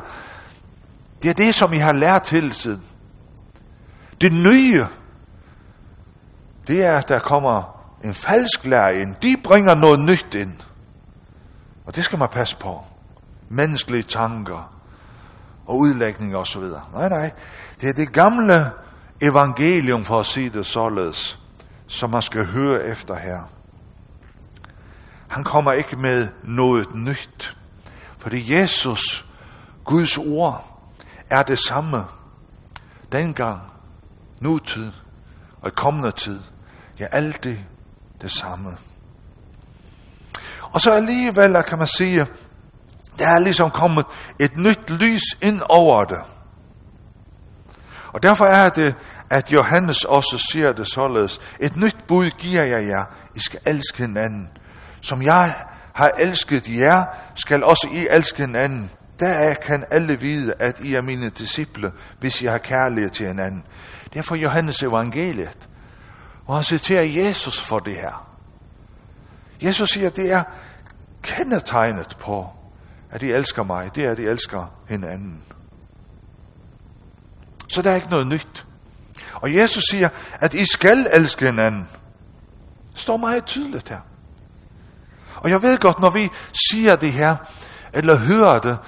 [1.23, 2.83] det er det, som I har lært hele tiden.
[4.21, 4.87] Det nye,
[6.67, 9.15] det er, at der kommer en falsk lærer ind.
[9.23, 10.59] De bringer noget nyt ind.
[11.87, 12.85] Og det skal man passe på.
[13.49, 14.75] Menneskelige tanker
[15.67, 16.63] og udlægninger osv.
[16.95, 17.31] Nej, nej.
[17.81, 18.71] Det er det gamle
[19.23, 21.39] evangelium, for at sige det således,
[21.87, 23.41] som man skal høre efter her.
[25.29, 27.57] Han kommer ikke med noget nyt.
[28.19, 29.25] Fordi Jesus,
[29.85, 30.83] Guds ord,
[31.31, 32.05] er det samme
[33.13, 33.61] dengang,
[34.41, 34.93] nutid
[35.61, 36.41] og i kommende tid.
[37.01, 37.57] Ja, altid
[38.21, 38.77] det samme.
[40.63, 42.27] Og så alligevel kan man sige,
[43.19, 44.07] der er ligesom kommet
[44.39, 46.21] et nyt lys ind over det.
[48.13, 48.95] Og derfor er det,
[49.31, 51.41] at Johannes også siger det således.
[51.61, 53.05] Et nyt bud giver jeg jer.
[53.35, 54.51] I skal elske hinanden.
[55.01, 55.55] Som jeg
[55.93, 58.91] har elsket jer, skal også I elske hinanden.
[59.21, 63.65] Der kan alle vide, at I er mine disciple, hvis I har kærlighed til hinanden.
[64.13, 65.69] Det er Johannes evangeliet.
[66.47, 68.29] Og han citerer Jesus for det her.
[69.63, 70.45] Jesus siger, at det er
[71.23, 72.47] kendetegnet på,
[73.11, 73.95] at de elsker mig.
[73.95, 75.43] Det er, at de elsker hinanden.
[77.73, 78.67] Så der er ikke noget nyt.
[79.35, 80.09] Og Jesus siger,
[80.41, 81.89] at I skal elske hinanden.
[82.93, 84.01] Det står meget tydeligt her.
[85.37, 86.29] Og jeg ved godt, når vi
[86.71, 87.37] siger det her,
[87.93, 88.79] eller hører det,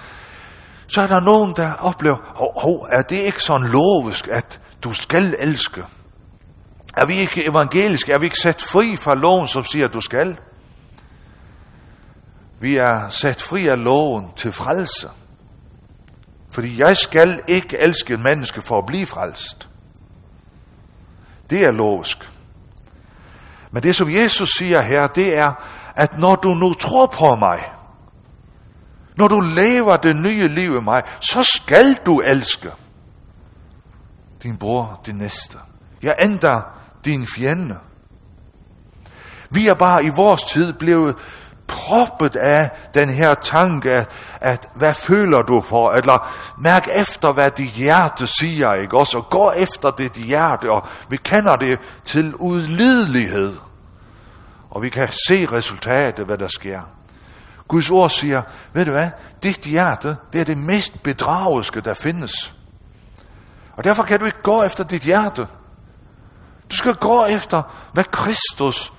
[0.87, 2.17] så er der nogen, der oplever,
[2.61, 5.85] hov, oh, er det ikke sådan lovisk, at du skal elske?
[6.97, 8.13] Er vi ikke evangeliske?
[8.13, 10.39] Er vi ikke sat fri fra loven, som siger, at du skal?
[12.61, 15.09] Vi er sat fri af loven til frelse.
[16.55, 19.69] Fordi jeg skal ikke elske en menneske for at blive frelst.
[21.51, 22.31] Det er logisk.
[23.71, 25.53] Men det, som Jesus siger her, det er,
[25.97, 27.59] at når du nu tror på mig,
[29.17, 32.71] når du lever det nye liv i mig, så skal du elske
[34.43, 35.59] din bror, din næste.
[36.03, 36.61] Ja, endda
[37.05, 37.77] din fjende.
[39.51, 41.17] Vi er bare i vores tid blevet
[41.67, 47.51] proppet af den her tanke, at, at hvad føler du for, eller mærk efter, hvad
[47.51, 52.35] dit hjerte siger, ikke også, og gå efter dit hjerte, og vi kender det til
[52.35, 53.57] udlidelighed,
[54.71, 56.81] og vi kan se resultatet, hvad der sker.
[57.69, 59.11] Guds ord siger, ved du hvad,
[59.43, 62.55] dit hjerte, det er det mest bedragelske, der findes.
[63.77, 65.47] Og derfor kan du ikke gå efter dit hjerte.
[66.71, 68.93] Du skal gå efter, hvad Kristus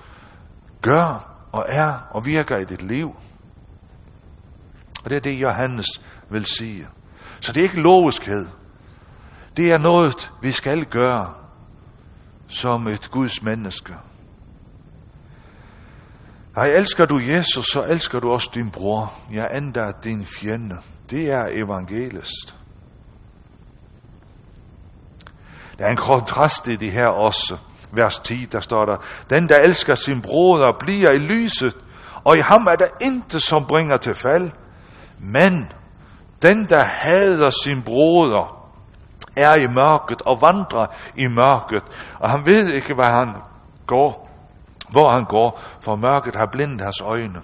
[0.82, 3.16] gør og er og virker i dit liv.
[5.04, 5.86] Og det er det, Johannes
[6.30, 6.88] vil sige.
[7.40, 8.46] Så det er ikke logiskhed.
[9.56, 11.34] Det er noget, vi skal gøre
[12.48, 13.94] som et Guds menneske.
[16.56, 19.14] Ej, elsker du Jesus, så elsker du også din bror.
[19.32, 20.76] Jeg endda din fjende.
[21.10, 22.56] Det er evangelist.
[25.78, 27.56] Der er en kontrast i det her også.
[27.92, 28.96] Vers 10, der står der,
[29.30, 31.76] Den, der elsker sin broder, bliver i lyset,
[32.24, 34.50] og i ham er der intet, som bringer til fald.
[35.18, 35.72] Men
[36.42, 38.56] den, der hader sin broder,
[39.36, 41.82] er i mørket og vandrer i mørket,
[42.18, 43.34] og han ved ikke, hvad han
[43.86, 44.30] går,
[44.90, 47.40] hvor han går, for mørket har blindet hans øjne.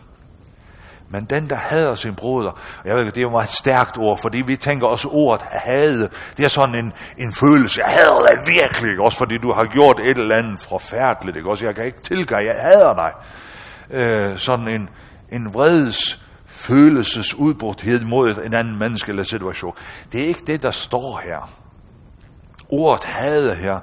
[1.13, 4.43] Men den, der hader sin broder, jeg ved det er jo et stærkt ord, fordi
[4.47, 9.01] vi tænker også ordet hade, det er sådan en, en følelse, jeg hader dig virkelig,
[9.01, 11.51] også fordi du har gjort et eller andet forfærdeligt, ikke?
[11.51, 13.13] også jeg kan ikke tilgive, jeg hader dig.
[13.91, 14.89] Øh, sådan en,
[15.33, 19.75] en vredes følelsesudbrudthed mod en anden menneske eller situation.
[20.13, 21.51] Det er ikke det, der står her.
[22.69, 23.79] Ordet hade her,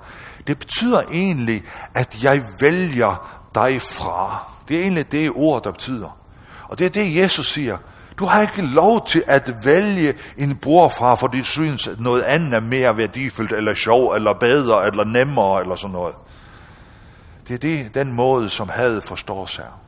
[0.47, 1.63] det betyder egentlig,
[1.95, 4.43] at jeg vælger dig fra.
[4.67, 6.18] Det er egentlig det ord, der betyder.
[6.69, 7.77] Og det er det, Jesus siger.
[8.19, 12.21] Du har ikke lov til at vælge en bror fra, fordi du synes, at noget
[12.21, 16.15] andet er mere værdifuldt, eller sjov, eller bedre, eller nemmere, eller sådan noget.
[17.47, 19.83] Det er det, den måde, som had forstås her.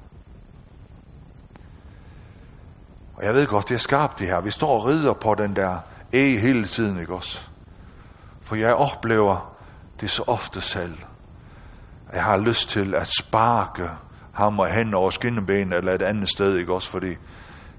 [3.18, 4.42] Og jeg ved godt, det er skarpt det her.
[4.42, 5.78] Vi står og rider på den der
[6.14, 7.42] æg hele tiden, ikke også?
[8.42, 9.56] For jeg oplever
[10.02, 10.98] det så ofte selv.
[12.14, 13.90] Jeg har lyst til at sparke
[14.34, 16.90] hammer hen over skinneben eller et andet sted, ikke også?
[16.90, 17.10] Fordi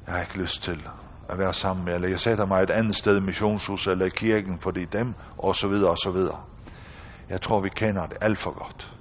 [0.06, 0.88] jeg har ikke lyst til
[1.28, 4.08] at være sammen med, eller jeg sætter mig et andet sted i missionshus eller i
[4.08, 6.40] kirken, fordi dem, og så videre, og så videre.
[7.28, 8.92] Jeg tror, vi kender det alt for godt.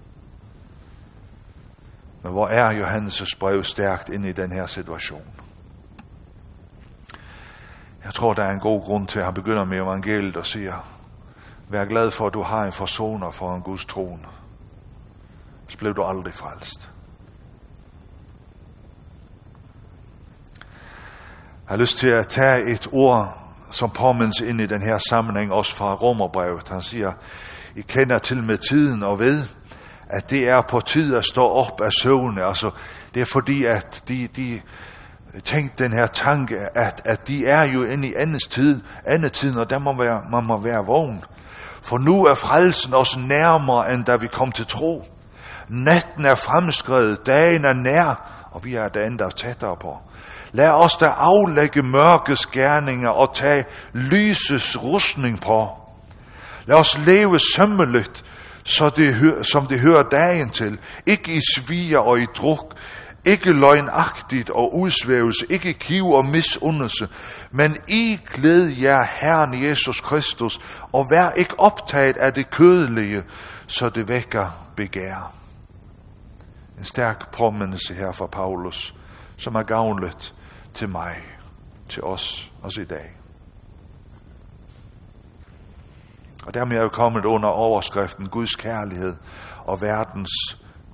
[2.24, 5.22] Men hvor er Johannes' brev stærkt ind i den her situation?
[8.06, 10.88] Jeg tror, der er en god grund til, at han begynder med evangeliet og siger,
[11.70, 14.26] vær glad for, at du har en forsoner for en Guds trone.
[15.68, 16.91] Så blev du aldrig frelst.
[21.72, 23.38] Jeg har lyst til at tage et ord,
[23.70, 26.70] som påmindes ind i den her sammenhæng, også fra Romerbrevet.
[26.70, 27.12] Han siger,
[27.76, 29.44] I kender til med tiden og ved,
[30.10, 32.44] at det er på tid at stå op af søvne.
[32.44, 32.72] Altså,
[33.14, 34.62] det er fordi, at de, de
[35.44, 39.60] tænk den her tanke, at, at de er jo inde i andens tid, andet tid,
[39.60, 41.24] og der må være, man må være vågen.
[41.82, 45.06] For nu er frelsen også nærmere, end da vi kom til tro.
[45.68, 49.98] Natten er fremskrevet, dagen er nær, og vi er der endda tættere på.
[50.54, 55.68] Lad os da aflægge mørkes gerninger og tage lyses rustning på.
[56.66, 58.24] Lad os leve sømmeligt,
[58.64, 60.80] så det, som det hører dagen til.
[61.06, 62.76] Ikke i sviger og i druk,
[63.26, 67.08] ikke løgnagtigt og udsvævelse, ikke kiv og misundelse,
[67.52, 70.60] men I glæd jer Herren Jesus Kristus,
[70.92, 73.24] og vær ikke optaget af det kødelige,
[73.68, 75.34] så det vækker begær.
[76.80, 78.96] En stærk påmindelse her fra Paulus,
[79.38, 80.34] som er gavnligt
[80.74, 81.18] til mig,
[81.90, 83.12] til os, også i dag.
[86.46, 89.16] Og dermed er vi kommet under overskriften Guds kærlighed
[89.66, 90.32] og verdens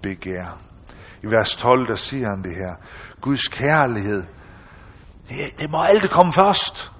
[0.02, 0.58] begær.
[1.24, 2.76] I vers 12, der siger han det her.
[3.22, 4.24] Guds kærlighed,
[5.30, 6.92] det, det må altid komme først.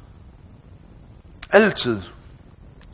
[1.52, 2.02] Altid.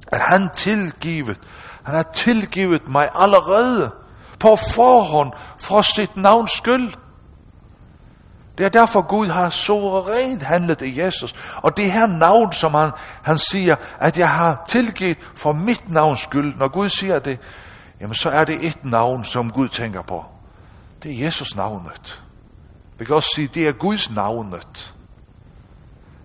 [0.07, 1.39] At han tilgivet,
[1.83, 3.91] han har tilgivet mig allerede
[4.39, 6.93] på forhånd for sit navns skyld.
[8.57, 11.55] Det er derfor Gud har suverænt handlet i Jesus.
[11.55, 12.91] Og det her navn, som han,
[13.23, 16.55] han siger, at jeg har tilgivet for mit navns skyld.
[16.55, 17.39] Når Gud siger det,
[18.01, 20.25] jamen så er det et navn, som Gud tænker på.
[21.03, 22.23] Det er Jesus navnet.
[22.99, 24.95] Vi kan også sige, det er Guds navnet.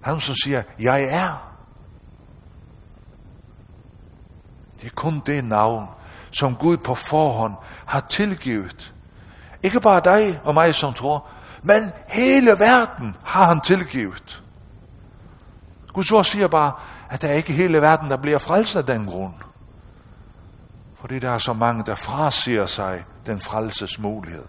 [0.02, 1.54] Han som siger, jeg er.
[4.80, 5.88] Det er kun det navn,
[6.30, 7.54] som Gud på forhånd
[7.86, 8.92] har tilgivet.
[9.62, 11.28] Ikke bare dig og mig, som tror,
[11.62, 14.42] men hele verden har han tilgivet.
[15.92, 16.72] Guds ord siger bare,
[17.10, 19.34] at der er ikke hele verden, der bliver frelst af den grund.
[21.00, 24.44] Fordi der er så mange, der frasiger sig den frelses mulighed.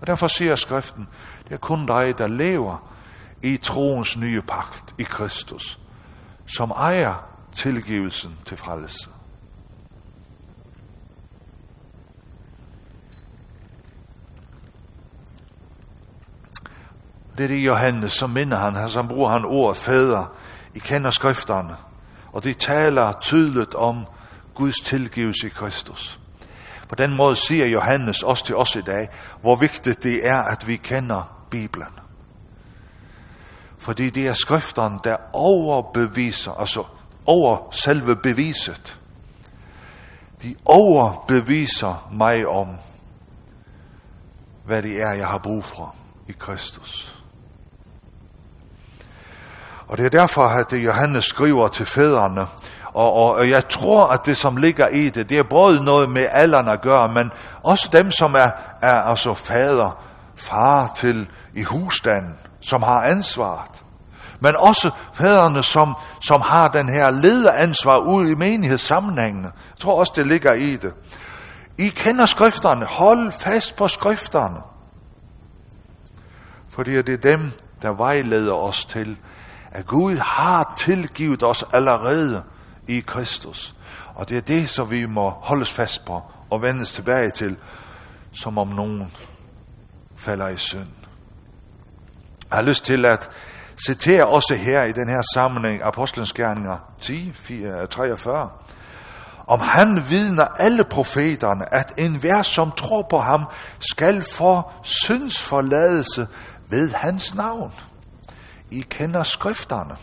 [0.00, 1.08] Og derfor siger skriften,
[1.44, 2.92] det er kun dig, der lever
[3.42, 5.80] i troens nye pagt i Kristus,
[6.46, 7.14] som ejer
[7.54, 9.08] tilgivelsen til frelse.
[17.38, 20.32] Det er det Johannes, som minder han, som bruger han ordet fader.
[20.74, 21.76] I kender skrifterne,
[22.32, 24.06] og de taler tydeligt om
[24.54, 26.20] Guds tilgivelse i Kristus.
[26.88, 29.08] På den måde siger Johannes også til os i dag,
[29.40, 31.98] hvor vigtigt det er, at vi kender Bibelen.
[33.78, 36.84] Fordi det er skrifterne, der overbeviser, altså
[37.26, 39.00] over selve beviset.
[40.42, 42.68] De overbeviser mig om,
[44.64, 45.94] hvad det er, jeg har brug for
[46.28, 47.17] i Kristus.
[49.88, 52.46] Og det er derfor, at det Johannes skriver til fædrene,
[52.94, 56.10] og, og, og jeg tror, at det, som ligger i det, det er både noget
[56.10, 57.30] med alderen at gøre, men
[57.62, 58.50] også dem, som er,
[58.82, 60.04] er altså fader,
[60.36, 63.84] far til i husstanden, som har ansvaret.
[64.40, 69.46] Men også fædrene, som, som har den her lederansvar ud i menighedssammenhængene.
[69.46, 70.92] Jeg tror også, det ligger i det.
[71.78, 72.86] I kender skrifterne.
[72.86, 74.58] Hold fast på skrifterne.
[76.68, 79.16] Fordi det er dem, der vejleder os til,
[79.72, 82.42] at Gud har tilgivet os allerede
[82.88, 83.74] i Kristus.
[84.14, 87.56] Og det er det, som vi må holdes fast på og vendes tilbage til,
[88.32, 89.12] som om nogen
[90.16, 90.88] falder i synd.
[92.50, 93.30] Jeg har lyst til at
[93.86, 98.50] citere også her i den her sammenhæng Apostlenes Gerninger 10, 4, 43.
[99.46, 103.44] Om han vidner alle profeterne, at enhver, som tror på ham,
[103.78, 106.26] skal få syndsforladelse
[106.70, 107.72] ved hans navn.
[108.70, 109.96] I kender skrifterne,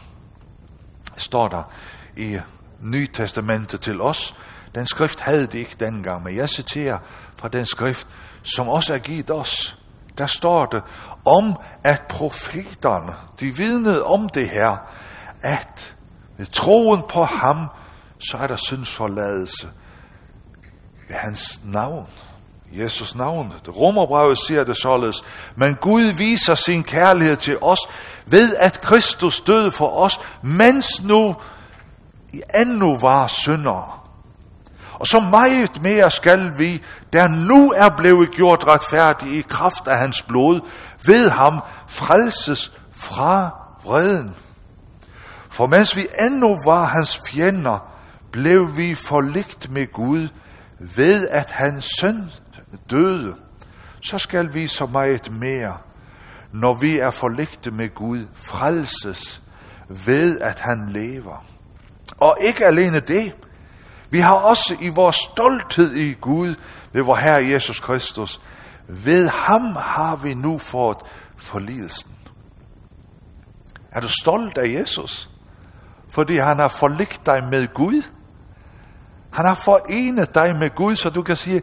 [1.18, 1.72] står der
[2.18, 2.40] i
[2.80, 4.36] Nye Testamentet til os.
[4.76, 6.98] Den skrift havde de ikke dengang, men jeg citerer
[7.36, 8.08] fra den skrift,
[8.44, 9.78] som også er givet os.
[10.18, 10.84] Der står det
[11.26, 14.78] om, at profeterne, de vidnede om det her,
[15.44, 15.96] at
[16.38, 17.68] ved troen på ham,
[18.20, 19.70] så er der syndsforladelse
[21.08, 22.08] ved hans navn.
[22.84, 23.54] Jesus navn.
[23.68, 25.24] Romerbrevet siger det således.
[25.56, 27.80] Men Gud viser sin kærlighed til os
[28.26, 31.36] ved at Kristus døde for os, mens nu
[32.56, 33.92] endnu var syndere.
[34.94, 36.82] Og så meget mere skal vi,
[37.14, 40.60] der nu er blevet gjort retfærdige i kraft af hans blod,
[41.06, 43.50] ved ham frelses fra
[43.84, 44.36] vreden.
[45.50, 47.92] For mens vi endnu var hans fjender,
[48.32, 50.28] blev vi forligt med Gud
[50.80, 52.32] ved at hans søn
[52.90, 53.36] døde.
[54.02, 55.78] Så skal vi så meget mere,
[56.52, 59.42] når vi er forligte med Gud, frelses
[59.90, 61.46] ved at han lever.
[62.18, 63.36] Og ikke alene det,
[64.10, 66.56] vi har også i vores stolthed i Gud
[66.94, 68.42] ved vor Herre Jesus Kristus,
[68.88, 70.98] ved ham har vi nu fået
[71.38, 72.12] forlidelsen.
[73.92, 75.30] Er du stolt af Jesus?
[76.10, 78.02] Fordi han har forligt dig med Gud.
[79.32, 81.62] Han har forenet dig med Gud, så du kan sige,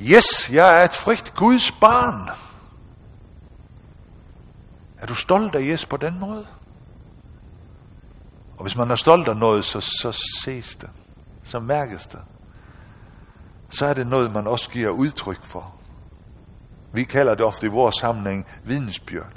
[0.00, 2.30] yes, jeg er et frit Guds barn.
[4.98, 6.46] Er du stolt af Jesus på den måde?
[8.56, 10.90] Og hvis man er stolt af noget, så, så ses det.
[11.42, 12.20] Så mærkes det.
[13.70, 15.74] Så er det noget, man også giver udtryk for.
[16.92, 19.32] Vi kalder det ofte i vores sammenhæng vidensbjørn.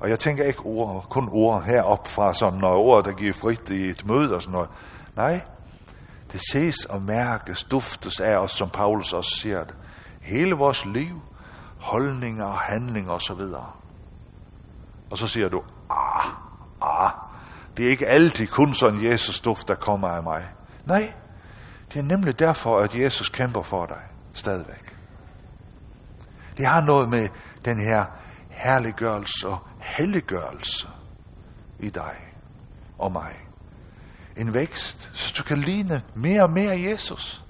[0.00, 3.68] Og jeg tænker ikke ord, kun ord herop fra, som når ord, der giver frit
[3.68, 4.68] i et møde og sådan noget.
[5.16, 5.40] Nej,
[6.32, 9.74] det ses og mærkes, duftes af os, som Paulus også siger det.
[10.20, 11.22] Hele vores liv,
[11.78, 13.40] holdninger og handlinger osv.
[15.10, 16.26] Og så siger du, ah,
[16.82, 17.10] ah,
[17.76, 20.48] det er ikke altid kun sådan Jesus duft, der kommer af mig.
[20.86, 21.14] Nej,
[21.92, 24.02] det er nemlig derfor, at Jesus kæmper for dig
[24.32, 24.96] stadigvæk.
[26.56, 27.28] Det har noget med
[27.64, 28.04] den her
[28.50, 30.88] herliggørelse og helliggørelse
[31.78, 32.16] i dig
[32.98, 33.49] og mig.
[34.36, 37.44] En vækst, så du kan ligne mere og mere Jesus.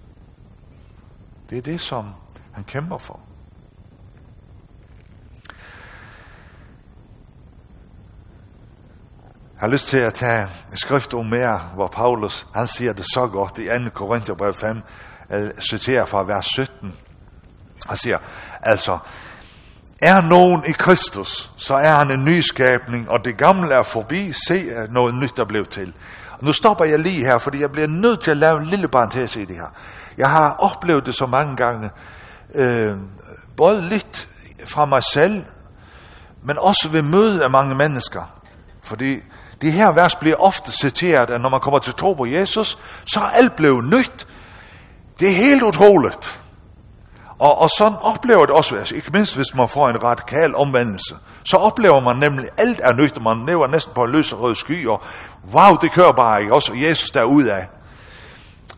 [1.51, 2.15] Det er det, som
[2.53, 3.21] han kæmper for.
[9.61, 13.29] Jeg har lyst til at tage skrift om mere, hvor Paulus, han siger det så
[13.33, 13.91] godt i 2.
[13.95, 14.83] Korintherbrev 5,
[15.71, 16.95] citerer fra vers 17.
[17.87, 18.19] Han siger,
[18.63, 18.99] altså,
[20.03, 24.87] er nogen i Kristus, så er han en nyskabning, og det gamle er forbi, se
[24.91, 25.95] noget nyt der blev til.
[26.43, 29.37] Nu stopper jeg lige her, fordi jeg bliver nødt til at lave en lille parentes
[29.37, 29.75] i det her.
[30.19, 31.91] Jeg har oplevet det så mange gange,
[32.55, 32.97] øh,
[33.57, 34.29] både lidt
[34.67, 35.45] fra mig selv,
[36.43, 38.23] men også ved møde af mange mennesker.
[38.83, 39.17] Fordi
[39.63, 43.21] det her vers bliver ofte citeret, at når man kommer til tro på Jesus, så
[43.21, 44.27] er alt blevet nyt.
[45.21, 46.40] Det er helt utroligt.
[47.41, 51.15] Og, og sådan oplever det også, altså ikke mindst hvis man får en radikal omvendelse,
[51.45, 54.33] så oplever man nemlig, at alt er nyt, og man lever næsten på en løs
[54.33, 55.03] og rød sky, og
[55.55, 57.69] wow, det kører bare ikke, også Jesus af.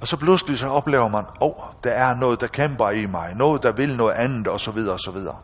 [0.00, 3.34] Og så pludselig så oplever man, åh, oh, der er noget, der kæmper i mig,
[3.34, 5.36] noget, der vil noget andet, og så videre, og så videre.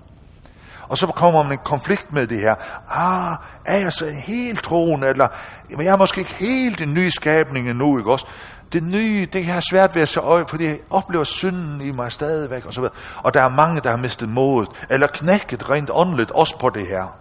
[0.89, 2.55] Og så kommer man en konflikt med det her.
[2.91, 5.29] Ah, er jeg så en helt troende, eller
[5.71, 8.27] jeg er måske ikke helt en ny skabning endnu, ikke også?
[8.73, 12.13] Det nye, det har svært ved at se øje, fordi jeg oplever synden i mig
[12.13, 12.95] stadigvæk, og så videre.
[13.17, 16.87] Og der er mange, der har mistet modet, eller knækket rent åndeligt, også på det
[16.87, 17.19] her.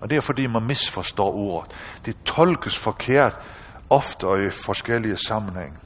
[0.00, 1.70] Og det er fordi, man misforstår ordet.
[2.06, 3.38] Det tolkes forkert,
[3.90, 5.76] ofte og i forskellige sammenhænge.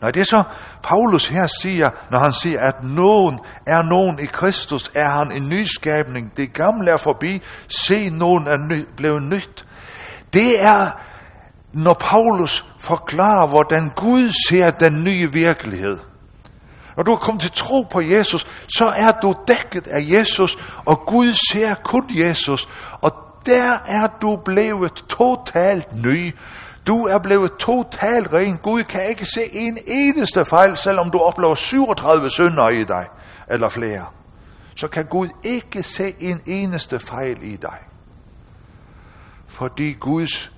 [0.00, 0.42] Når det er så,
[0.82, 5.48] Paulus her siger, når han siger, at nogen er nogen i Kristus, er han en
[5.48, 6.32] nyskabning.
[6.36, 7.42] Det gamle er forbi.
[7.68, 9.66] Se, nogen er ny, blevet nyt.
[10.32, 10.90] Det er,
[11.72, 15.98] når Paulus forklarer, hvordan Gud ser den nye virkelighed.
[16.96, 21.00] Når du er kommet til tro på Jesus, så er du dækket af Jesus, og
[21.06, 22.68] Gud ser kun Jesus.
[23.02, 23.12] Og
[23.46, 26.34] der er du blevet totalt ny.
[26.86, 28.56] Du er blevet totalt ren.
[28.56, 33.06] Gud kan ikke se en eneste fejl, selvom du oplever 37 synder i dig,
[33.48, 34.06] eller flere.
[34.76, 37.78] Så kan Gud ikke se en eneste fejl i dig.
[39.48, 40.52] Fordi Guds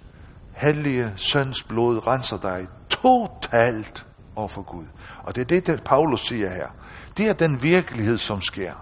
[0.55, 4.87] hellige søns blod renser dig totalt over for Gud.
[5.23, 6.69] Og det er det, Paulus siger her.
[7.17, 8.73] Det er den virkelighed, som sker.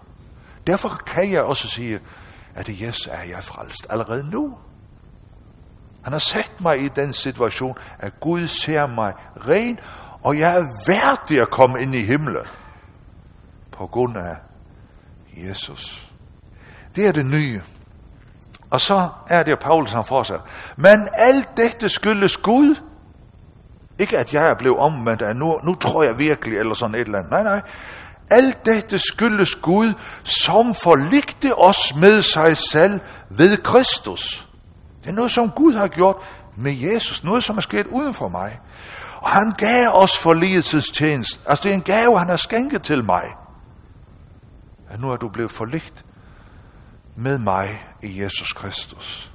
[0.66, 2.00] Derfor kan jeg også sige,
[2.54, 4.58] at yes, er jeg frelst allerede nu.
[6.02, 9.78] Han har sat mig i den situation, at Gud ser mig ren,
[10.22, 12.46] og jeg er værdig at komme ind i himlen
[13.72, 14.36] på grund af
[15.36, 16.12] Jesus.
[16.96, 17.60] Det er det nye.
[18.70, 20.44] Og så er det, jo Paulus han fortsætter.
[20.76, 22.74] Men alt dette skyldes Gud.
[23.98, 27.00] Ikke at jeg er blevet omvendt af nu, nu tror jeg virkelig, eller sådan et
[27.00, 27.30] eller andet.
[27.30, 27.62] Nej, nej.
[28.30, 29.92] Alt dette skyldes Gud,
[30.24, 33.00] som forligte os med sig selv
[33.30, 34.48] ved Kristus.
[35.02, 36.16] Det er noget, som Gud har gjort
[36.56, 37.24] med Jesus.
[37.24, 38.60] Noget, som er sket uden for mig.
[39.16, 41.40] Og han gav os forligelsestjeneste.
[41.46, 43.24] Altså, det er en gave, han har skænket til mig.
[44.90, 46.04] At nu er du blevet forligt
[47.20, 49.30] med mig i Jesus Kristus.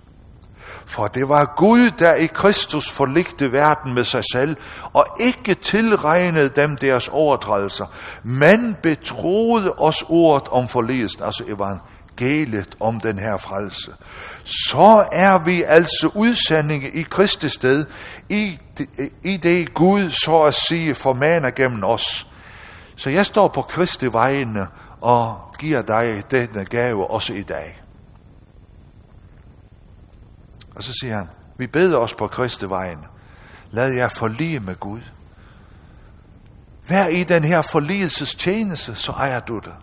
[0.86, 4.58] For det var Gud, der i Kristus forligte verden med sig selv,
[4.94, 7.86] og ikke tilregnede dem deres overtrædelser,
[8.24, 13.92] men betroede os ordet om forligelsen, altså evangeliet om den her frelse.
[14.44, 17.86] Så er vi altså udsendinge i Kristi sted,
[18.30, 18.60] i,
[19.24, 22.28] i det Gud så at sige formaner gennem os.
[22.96, 24.68] Så jeg står på Kristi vegne
[25.06, 27.84] og giver dig denne gave også i dag.
[30.76, 31.28] Og så siger han,
[31.58, 33.06] vi beder os på Kristi vejen.
[33.72, 35.02] Lad jer forlige med Gud.
[36.88, 39.76] Vær i den her forligelses tjeneste, så ejer du det.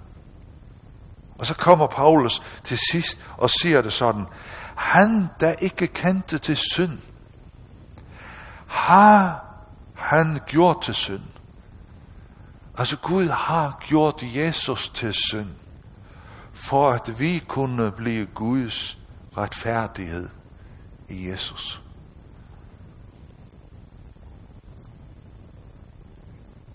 [1.38, 4.26] Og så kommer Paulus til sidst og siger det sådan.
[4.76, 6.98] Han, der ikke kendte til synd,
[8.66, 9.44] har
[9.94, 11.22] han gjort til synd.
[12.78, 15.50] Altså Gud har gjort Jesus til synd,
[16.52, 18.98] for at vi kunne blive Guds
[19.36, 20.28] retfærdighed
[21.08, 21.82] i Jesus.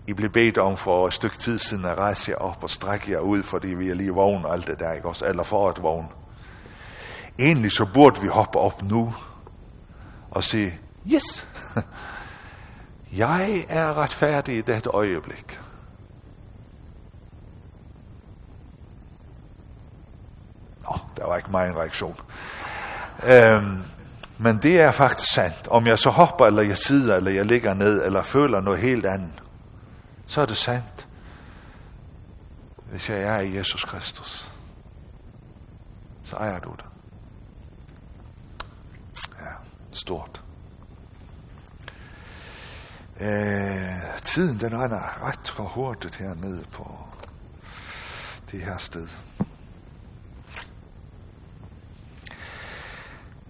[0.08, 3.12] I blev bedt om for et stykke tid siden at rejse jer op og strække
[3.12, 5.26] jer ud, fordi vi er lige vågne og alt det der, ikke også?
[5.26, 6.10] Eller for at vågne.
[7.40, 9.14] Egentlig så burde vi hoppe op nu
[10.32, 10.80] og sige,
[11.14, 11.48] yes,
[13.24, 15.60] jeg er retfærdig i dette øjeblik.
[21.18, 22.16] Der var ikke meget en reaktion.
[23.24, 23.84] Øhm,
[24.38, 25.68] men det er faktisk sandt.
[25.68, 29.06] Om jeg så hopper, eller jeg sidder, eller jeg ligger ned, eller føler noget helt
[29.06, 29.44] andet,
[30.26, 31.08] så er det sandt.
[32.92, 34.52] Hvis jeg er i Jesus Kristus,
[36.24, 36.86] så ejer du det.
[39.42, 39.52] Ja,
[39.92, 40.44] stort.
[43.20, 46.98] Øh, tiden den regner ret for hurtigt hernede på
[48.52, 49.08] det her sted.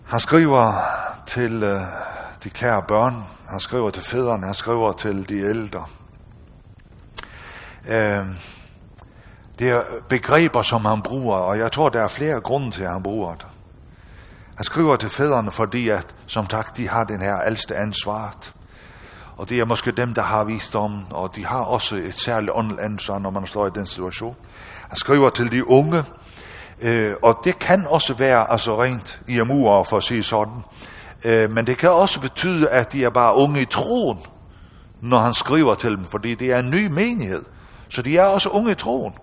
[0.09, 0.81] Han skriver
[1.25, 1.81] til øh,
[2.43, 5.85] de kære børn, han skriver til fædrene, han skriver til de ældre.
[7.87, 8.25] Øh,
[9.59, 12.91] det er begreber, som han bruger, og jeg tror, der er flere grunde til, at
[12.91, 13.47] han bruger det.
[14.55, 18.53] Han skriver til fædrene, fordi at, som tak, de har den her ældste ansvaret.
[19.37, 22.81] Og det er måske dem, der har visdom, og de har også et særligt åndeligt
[22.81, 24.35] ansvar, når man står i den situation.
[24.89, 26.03] Han skriver til de unge,
[26.81, 30.63] Øh, og det kan også være altså rent i amurer, for at sige sådan.
[31.23, 34.19] Øh, men det kan også betyde, at de er bare unge i troen,
[35.01, 37.43] når han skriver til dem, fordi det er en ny menighed.
[37.89, 39.13] Så de er også unge i troen.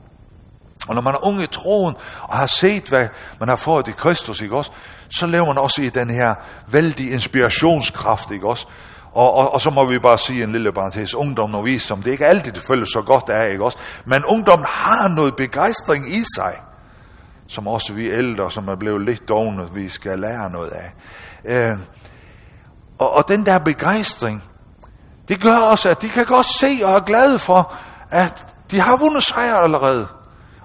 [0.88, 3.08] Og når man er unge i troen, og har set, hvad
[3.40, 4.70] man har fået i Kristus, ikke også,
[5.08, 6.34] så lever man også i den her
[6.68, 8.66] vældige inspirationskraft, ikke også?
[9.12, 12.06] Og, og, og så må vi bare sige en lille parentes, ungdom og visdom, det
[12.06, 13.78] er ikke altid, det føles så godt af, ikke også?
[14.04, 16.54] Men ungdom har noget begejstring i sig
[17.48, 20.92] som også vi ældre, som er blevet lidt dogne, vi skal lære noget af.
[21.44, 21.78] Øh,
[22.98, 24.42] og, og den der begejstring,
[25.28, 27.74] Det gør også, at de kan godt se og er glade for,
[28.10, 30.08] at de har vundet sejr allerede.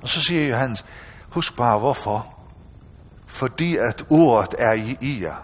[0.02, 0.86] Og så siger Johannes,
[1.30, 2.36] husk bare hvorfor.
[3.28, 5.36] Fordi at ordet er i, jer.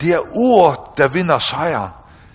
[0.00, 1.90] Det er ordet, der vinder sejren.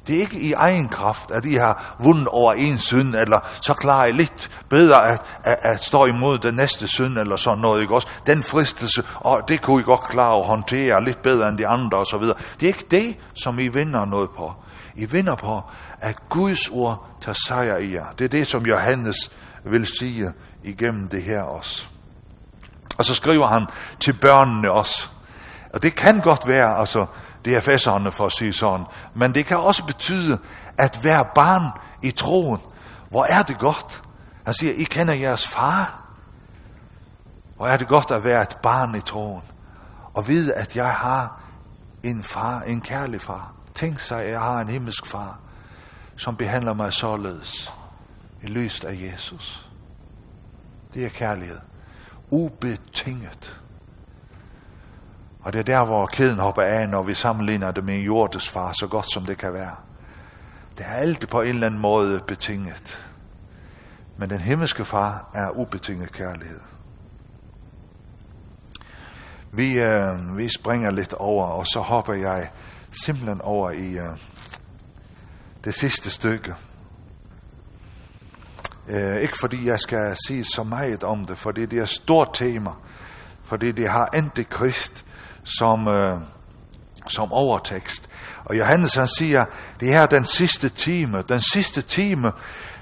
[0.08, 3.74] Det er ikke i egen kraft, at I har vundet over en synd, eller så
[3.74, 7.82] klarer I lidt bedre at, at, at stå imod den næste synd, eller sådan noget,
[7.82, 8.08] ikke også?
[8.26, 11.98] Den fristelse, og det kunne I godt klare at håndtere lidt bedre end de andre,
[11.98, 12.38] og så videre.
[12.60, 14.54] Det er ikke det, som I vinder noget på.
[14.96, 15.62] I vinder på,
[16.02, 18.06] at Guds ord tager sejr i jer.
[18.20, 19.32] Det er det, som Johannes
[19.66, 20.32] vil sige
[20.64, 21.88] igennem det her også.
[22.98, 23.68] Og så skriver han
[24.00, 25.10] til børnene også.
[25.74, 27.06] Og det kan godt være, altså,
[27.46, 30.40] det er fæsserne for at sige sådan, men det kan også betyde
[30.78, 32.60] at være barn i troen.
[33.10, 34.02] Hvor er det godt?
[34.46, 36.06] Han siger, I kender jeres far.
[37.56, 39.44] Hvor er det godt at være et barn i troen.
[40.14, 41.42] Og vide, at jeg har
[42.04, 43.54] en far, en kærlig far.
[43.76, 45.40] Tænk sig, at jeg har en himmelsk far,
[46.16, 47.74] som behandler mig således
[48.44, 49.70] i lyst af Jesus.
[50.94, 51.60] Det er kærlighed.
[52.32, 53.61] Ubetinget.
[55.44, 58.50] Og det er der, hvor kæden hopper af, når vi sammenligner det med en jordes
[58.50, 59.76] far, så godt som det kan være.
[60.78, 63.12] Det er alt på en eller anden måde betinget.
[64.18, 66.60] Men den himmelske far er ubetinget kærlighed.
[69.54, 72.50] Vi, øh, vi springer lidt over, og så hopper jeg
[73.04, 74.18] simpelthen over i øh,
[75.64, 76.54] det sidste stykke.
[78.88, 82.30] Øh, ikke fordi jeg skal sige så meget om det, fordi det er et stort
[82.34, 82.72] tema.
[83.44, 85.06] Fordi det har antikrist
[85.44, 86.18] som, øh,
[87.08, 88.10] som overtekst.
[88.46, 89.46] Og Johannes han siger,
[89.80, 91.24] det her er den sidste time.
[91.30, 92.32] Den sidste time,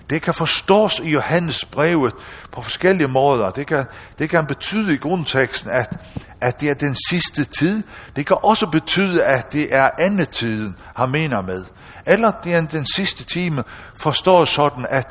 [0.10, 2.14] det kan forstås i Johannes brevet
[2.51, 3.49] på forskellige måder.
[3.49, 3.86] Det kan,
[4.20, 5.97] det kan betyde i grundteksten, at,
[6.41, 7.84] at det er den sidste tid.
[8.16, 11.66] Det kan også betyde, at det er andetiden, han mener med.
[12.05, 13.64] Eller det er den sidste time
[13.95, 15.07] forstås sådan, at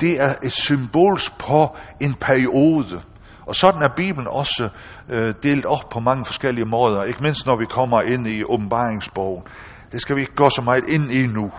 [0.00, 3.02] det er et symbol på en periode.
[3.46, 4.68] Og sådan er Bibelen også
[5.08, 9.42] øh, delt op på mange forskellige måder, ikke mindst når vi kommer ind i åbenbaringsbogen.
[9.92, 11.52] Det skal vi ikke gå så meget ind i nu.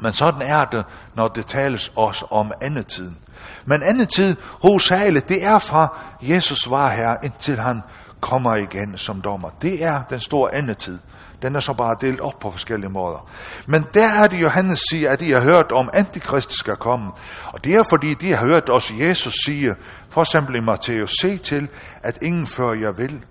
[0.00, 3.18] Men sådan er det, når det tales os om andetiden.
[3.64, 7.82] Men andetid, hovedsageligt, det er fra Jesus var her, indtil han
[8.20, 9.48] kommer igen som dommer.
[9.62, 10.98] Det er den store andetid.
[11.42, 13.30] Den er så bare delt op på forskellige måder.
[13.66, 17.10] Men der er det, Johannes siger, at de har hørt om antikrist skal komme.
[17.46, 19.74] Og det er fordi, de har hørt også Jesus sige,
[20.10, 21.68] for eksempel i Matthæus, se til,
[22.02, 23.24] at ingen før jeg vil.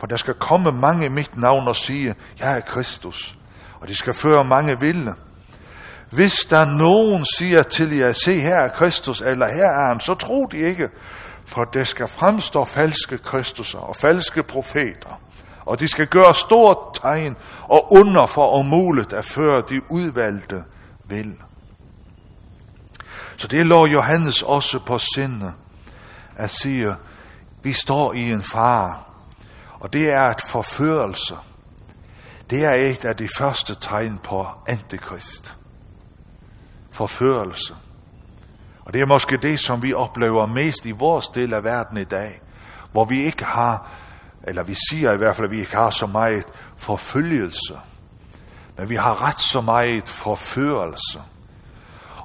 [0.00, 3.38] For der skal komme mange i mit navn og sige, jeg er Kristus.
[3.80, 5.14] Og de skal føre mange vilde.
[6.10, 10.14] Hvis der nogen siger til jer, se her er Kristus, eller her er han, så
[10.14, 10.88] tro de ikke.
[11.46, 15.20] For der skal fremstå falske Kristusser og falske profeter
[15.66, 20.64] og de skal gøre stort tegn og under for om muligt at føre de udvalgte
[21.04, 21.36] vil.
[23.36, 25.52] Så det lå Johannes også på sinde
[26.36, 26.94] at sige,
[27.62, 28.98] vi står i en fare,
[29.80, 31.36] og det er et forførelse.
[32.50, 35.56] Det er et af de første tegn på antikrist.
[36.90, 37.74] Forførelse.
[38.84, 42.04] Og det er måske det, som vi oplever mest i vores del af verden i
[42.04, 42.40] dag,
[42.92, 43.90] hvor vi ikke har
[44.46, 46.44] eller vi siger i hvert fald, at vi ikke har så meget
[46.76, 47.78] forfølgelse,
[48.78, 51.22] men vi har ret så meget forførelse.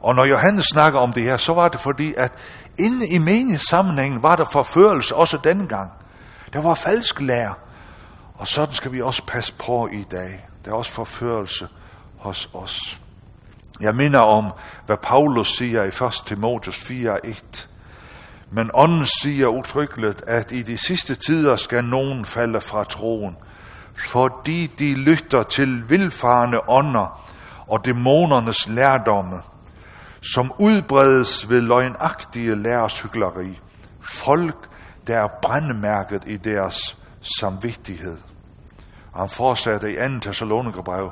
[0.01, 2.31] Og når Johannes snakker om det her, så var det fordi, at
[2.79, 5.91] inde i menighedssammenhængen var der forførelse også dengang.
[6.53, 7.53] Der var falsk lærer,
[8.35, 10.47] og sådan skal vi også passe på i dag.
[10.65, 11.67] Der er også forførelse
[12.17, 13.01] hos os.
[13.81, 14.51] Jeg minder om,
[14.85, 16.13] hvad Paulus siger i 1.
[16.25, 17.67] Timotheus 4.1.
[18.51, 23.37] Men ånden siger utryggeligt, at i de sidste tider skal nogen falde fra troen,
[24.11, 27.21] fordi de lytter til vilfarne ånder
[27.67, 29.41] og dæmonernes lærdomme,
[30.33, 33.59] som udbredes ved løgnagtige læres hyggeleri.
[34.01, 34.69] Folk,
[35.07, 36.97] der er brændemærket i deres
[37.39, 38.17] samvittighed.
[39.15, 40.19] Han fortsatte i 2.
[40.21, 41.11] Thessalonikerbrev.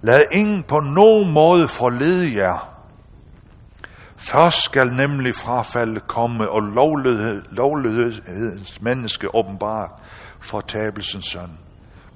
[0.00, 2.75] Lad ingen på nogen måde forlede jer,
[4.26, 9.90] Først skal nemlig frafaldet komme, og lovlighed, lovlighedens menneske åbenbart
[10.40, 11.58] for tabelsens søn.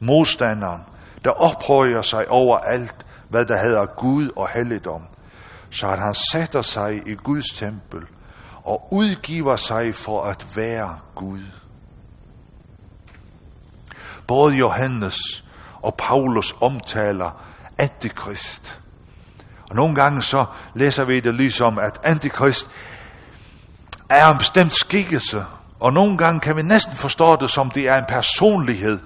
[0.01, 0.83] Modstanderen,
[1.25, 5.03] der ophøjer sig over alt, hvad der hedder Gud og helligdom,
[5.71, 8.03] så at han sætter sig i Guds tempel
[8.65, 11.45] og udgiver sig for at være Gud.
[14.27, 15.45] Både Johannes
[15.83, 17.45] og Paulus omtaler
[17.79, 18.81] antikrist
[19.71, 20.45] og nogle gange så
[20.75, 22.69] læser vi det ligesom, at antikrist
[24.09, 25.45] er en bestemt skikkelse.
[25.81, 28.99] Og nogle gange kan vi næsten forstå det som, det er en personlighed.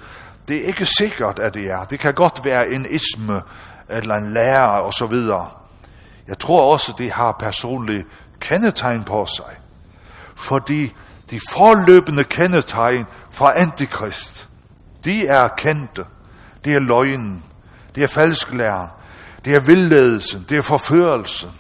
[0.49, 1.85] Det er ikke sikkert, at det er.
[1.85, 3.43] Det kan godt være en isme,
[3.89, 5.51] eller en lærer og så videre.
[6.29, 8.05] Jeg tror også, det har personlige
[8.41, 9.59] kendetegn på sig.
[10.35, 10.95] Fordi
[11.31, 14.49] de forløbende kendetegn fra antikrist,
[15.05, 16.05] de er kendte.
[16.65, 17.45] Det er løgnen,
[17.95, 18.89] det er falsklæren,
[19.45, 21.51] det er vildledelsen, det er forførelsen.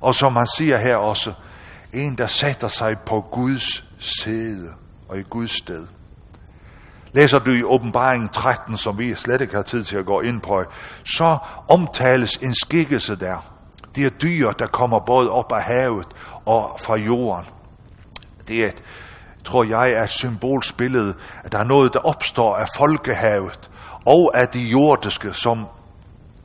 [0.00, 1.32] Og som han siger her også,
[1.92, 4.72] en der sætter sig på Guds sæde
[5.08, 5.86] og i Guds sted.
[7.12, 10.40] Læser du i åbenbaringen 13, som vi slet ikke har tid til at gå ind
[10.40, 10.64] på,
[11.04, 11.38] så
[11.68, 13.52] omtales en skikkelse der.
[13.94, 16.06] Det er dyr, der kommer både op af havet
[16.44, 17.46] og fra jorden.
[18.48, 18.82] Det er et,
[19.44, 21.14] tror jeg, er et symbolsbillede,
[21.44, 23.70] at der er noget, der opstår af folkehavet
[24.06, 25.66] og af de jordiske, som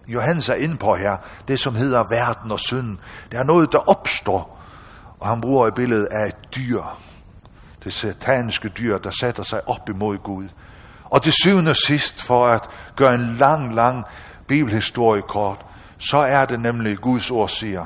[0.07, 2.97] Johannes er inde på her, det som hedder verden og synd.
[3.31, 4.59] Det er noget, der opstår,
[5.19, 6.81] og han bruger et billede af et dyr.
[7.83, 10.47] Det sataniske dyr, der sætter sig op imod Gud.
[11.03, 14.05] Og til syvende og sidst, for at gøre en lang, lang
[14.47, 15.65] bibelhistorie kort,
[15.97, 17.85] så er det nemlig Guds ord siger,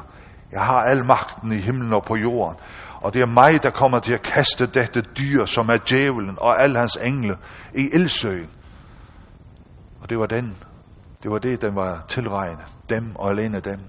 [0.51, 2.57] jeg har al magten i himlen og på jorden,
[3.01, 6.63] og det er mig, der kommer til at kaste dette dyr, som er djævelen og
[6.63, 7.37] al hans engle,
[7.75, 8.49] i ildsøen.
[10.01, 10.55] Og det var den.
[11.23, 12.65] Det var det, den var tilregnet.
[12.89, 13.79] Dem og alene dem.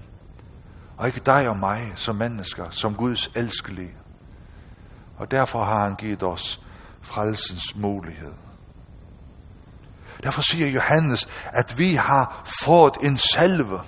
[0.97, 3.93] Og ikke dig og mig som mennesker, som Guds elskelige.
[5.17, 6.61] Og derfor har han givet os
[7.01, 8.33] frelsens mulighed.
[10.23, 13.79] Derfor siger Johannes, at vi har fået en salve.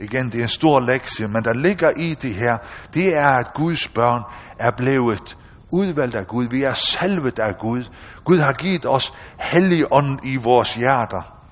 [0.00, 2.58] Igen, det er en stor lektie, men der ligger i det her,
[2.94, 4.22] det er, at Guds børn
[4.58, 5.36] er blevet
[5.72, 6.44] udvalgt af Gud.
[6.44, 7.84] Vi er salvet af Gud.
[8.24, 11.43] Gud har givet os hellig ånd i vores hjerter.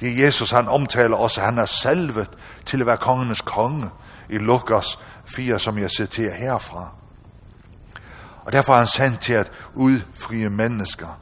[0.00, 2.30] Det Jesus, han omtaler også, han er salvet
[2.66, 3.90] til at være kongenes konge
[4.28, 6.94] i Lukas 4, som jeg citerer herfra.
[8.44, 11.20] Og derfor er han sendt til at udfrie mennesker.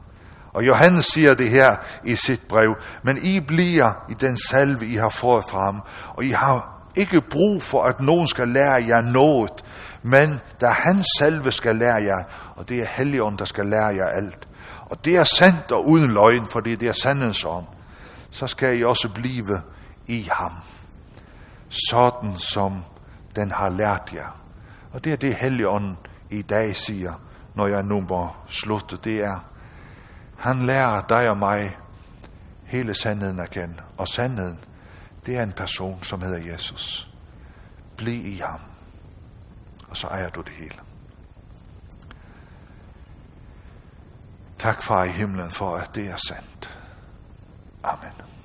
[0.53, 4.95] Og Johannes siger det her i sit brev, men I bliver i den salve, I
[4.95, 5.81] har fået frem,
[6.15, 9.51] og I har ikke brug for, at nogen skal lære jer noget,
[10.03, 12.23] men der han salve skal lære jer,
[12.55, 14.47] og det er Helligånden, der skal lære jer alt.
[14.89, 17.65] Og det er sandt og uden løgn, fordi det er sandens ånd.
[18.31, 19.61] Så skal I også blive
[20.07, 20.51] i ham.
[21.69, 22.83] Sådan som
[23.35, 24.41] den har lært jer.
[24.93, 25.97] Og det er det Helligånden
[26.29, 27.13] i dag siger,
[27.55, 28.97] når jeg nu må slutte.
[29.03, 29.39] Det er,
[30.37, 31.77] han lærer dig og mig
[32.65, 33.75] hele sandheden at kende.
[33.97, 34.59] Og sandheden,
[35.25, 37.11] det er en person, som hedder Jesus.
[37.97, 38.59] Bliv i ham,
[39.89, 40.75] og så ejer du det hele.
[44.57, 46.79] Tak, far i himlen, for at det er sandt.
[47.83, 48.36] Amen.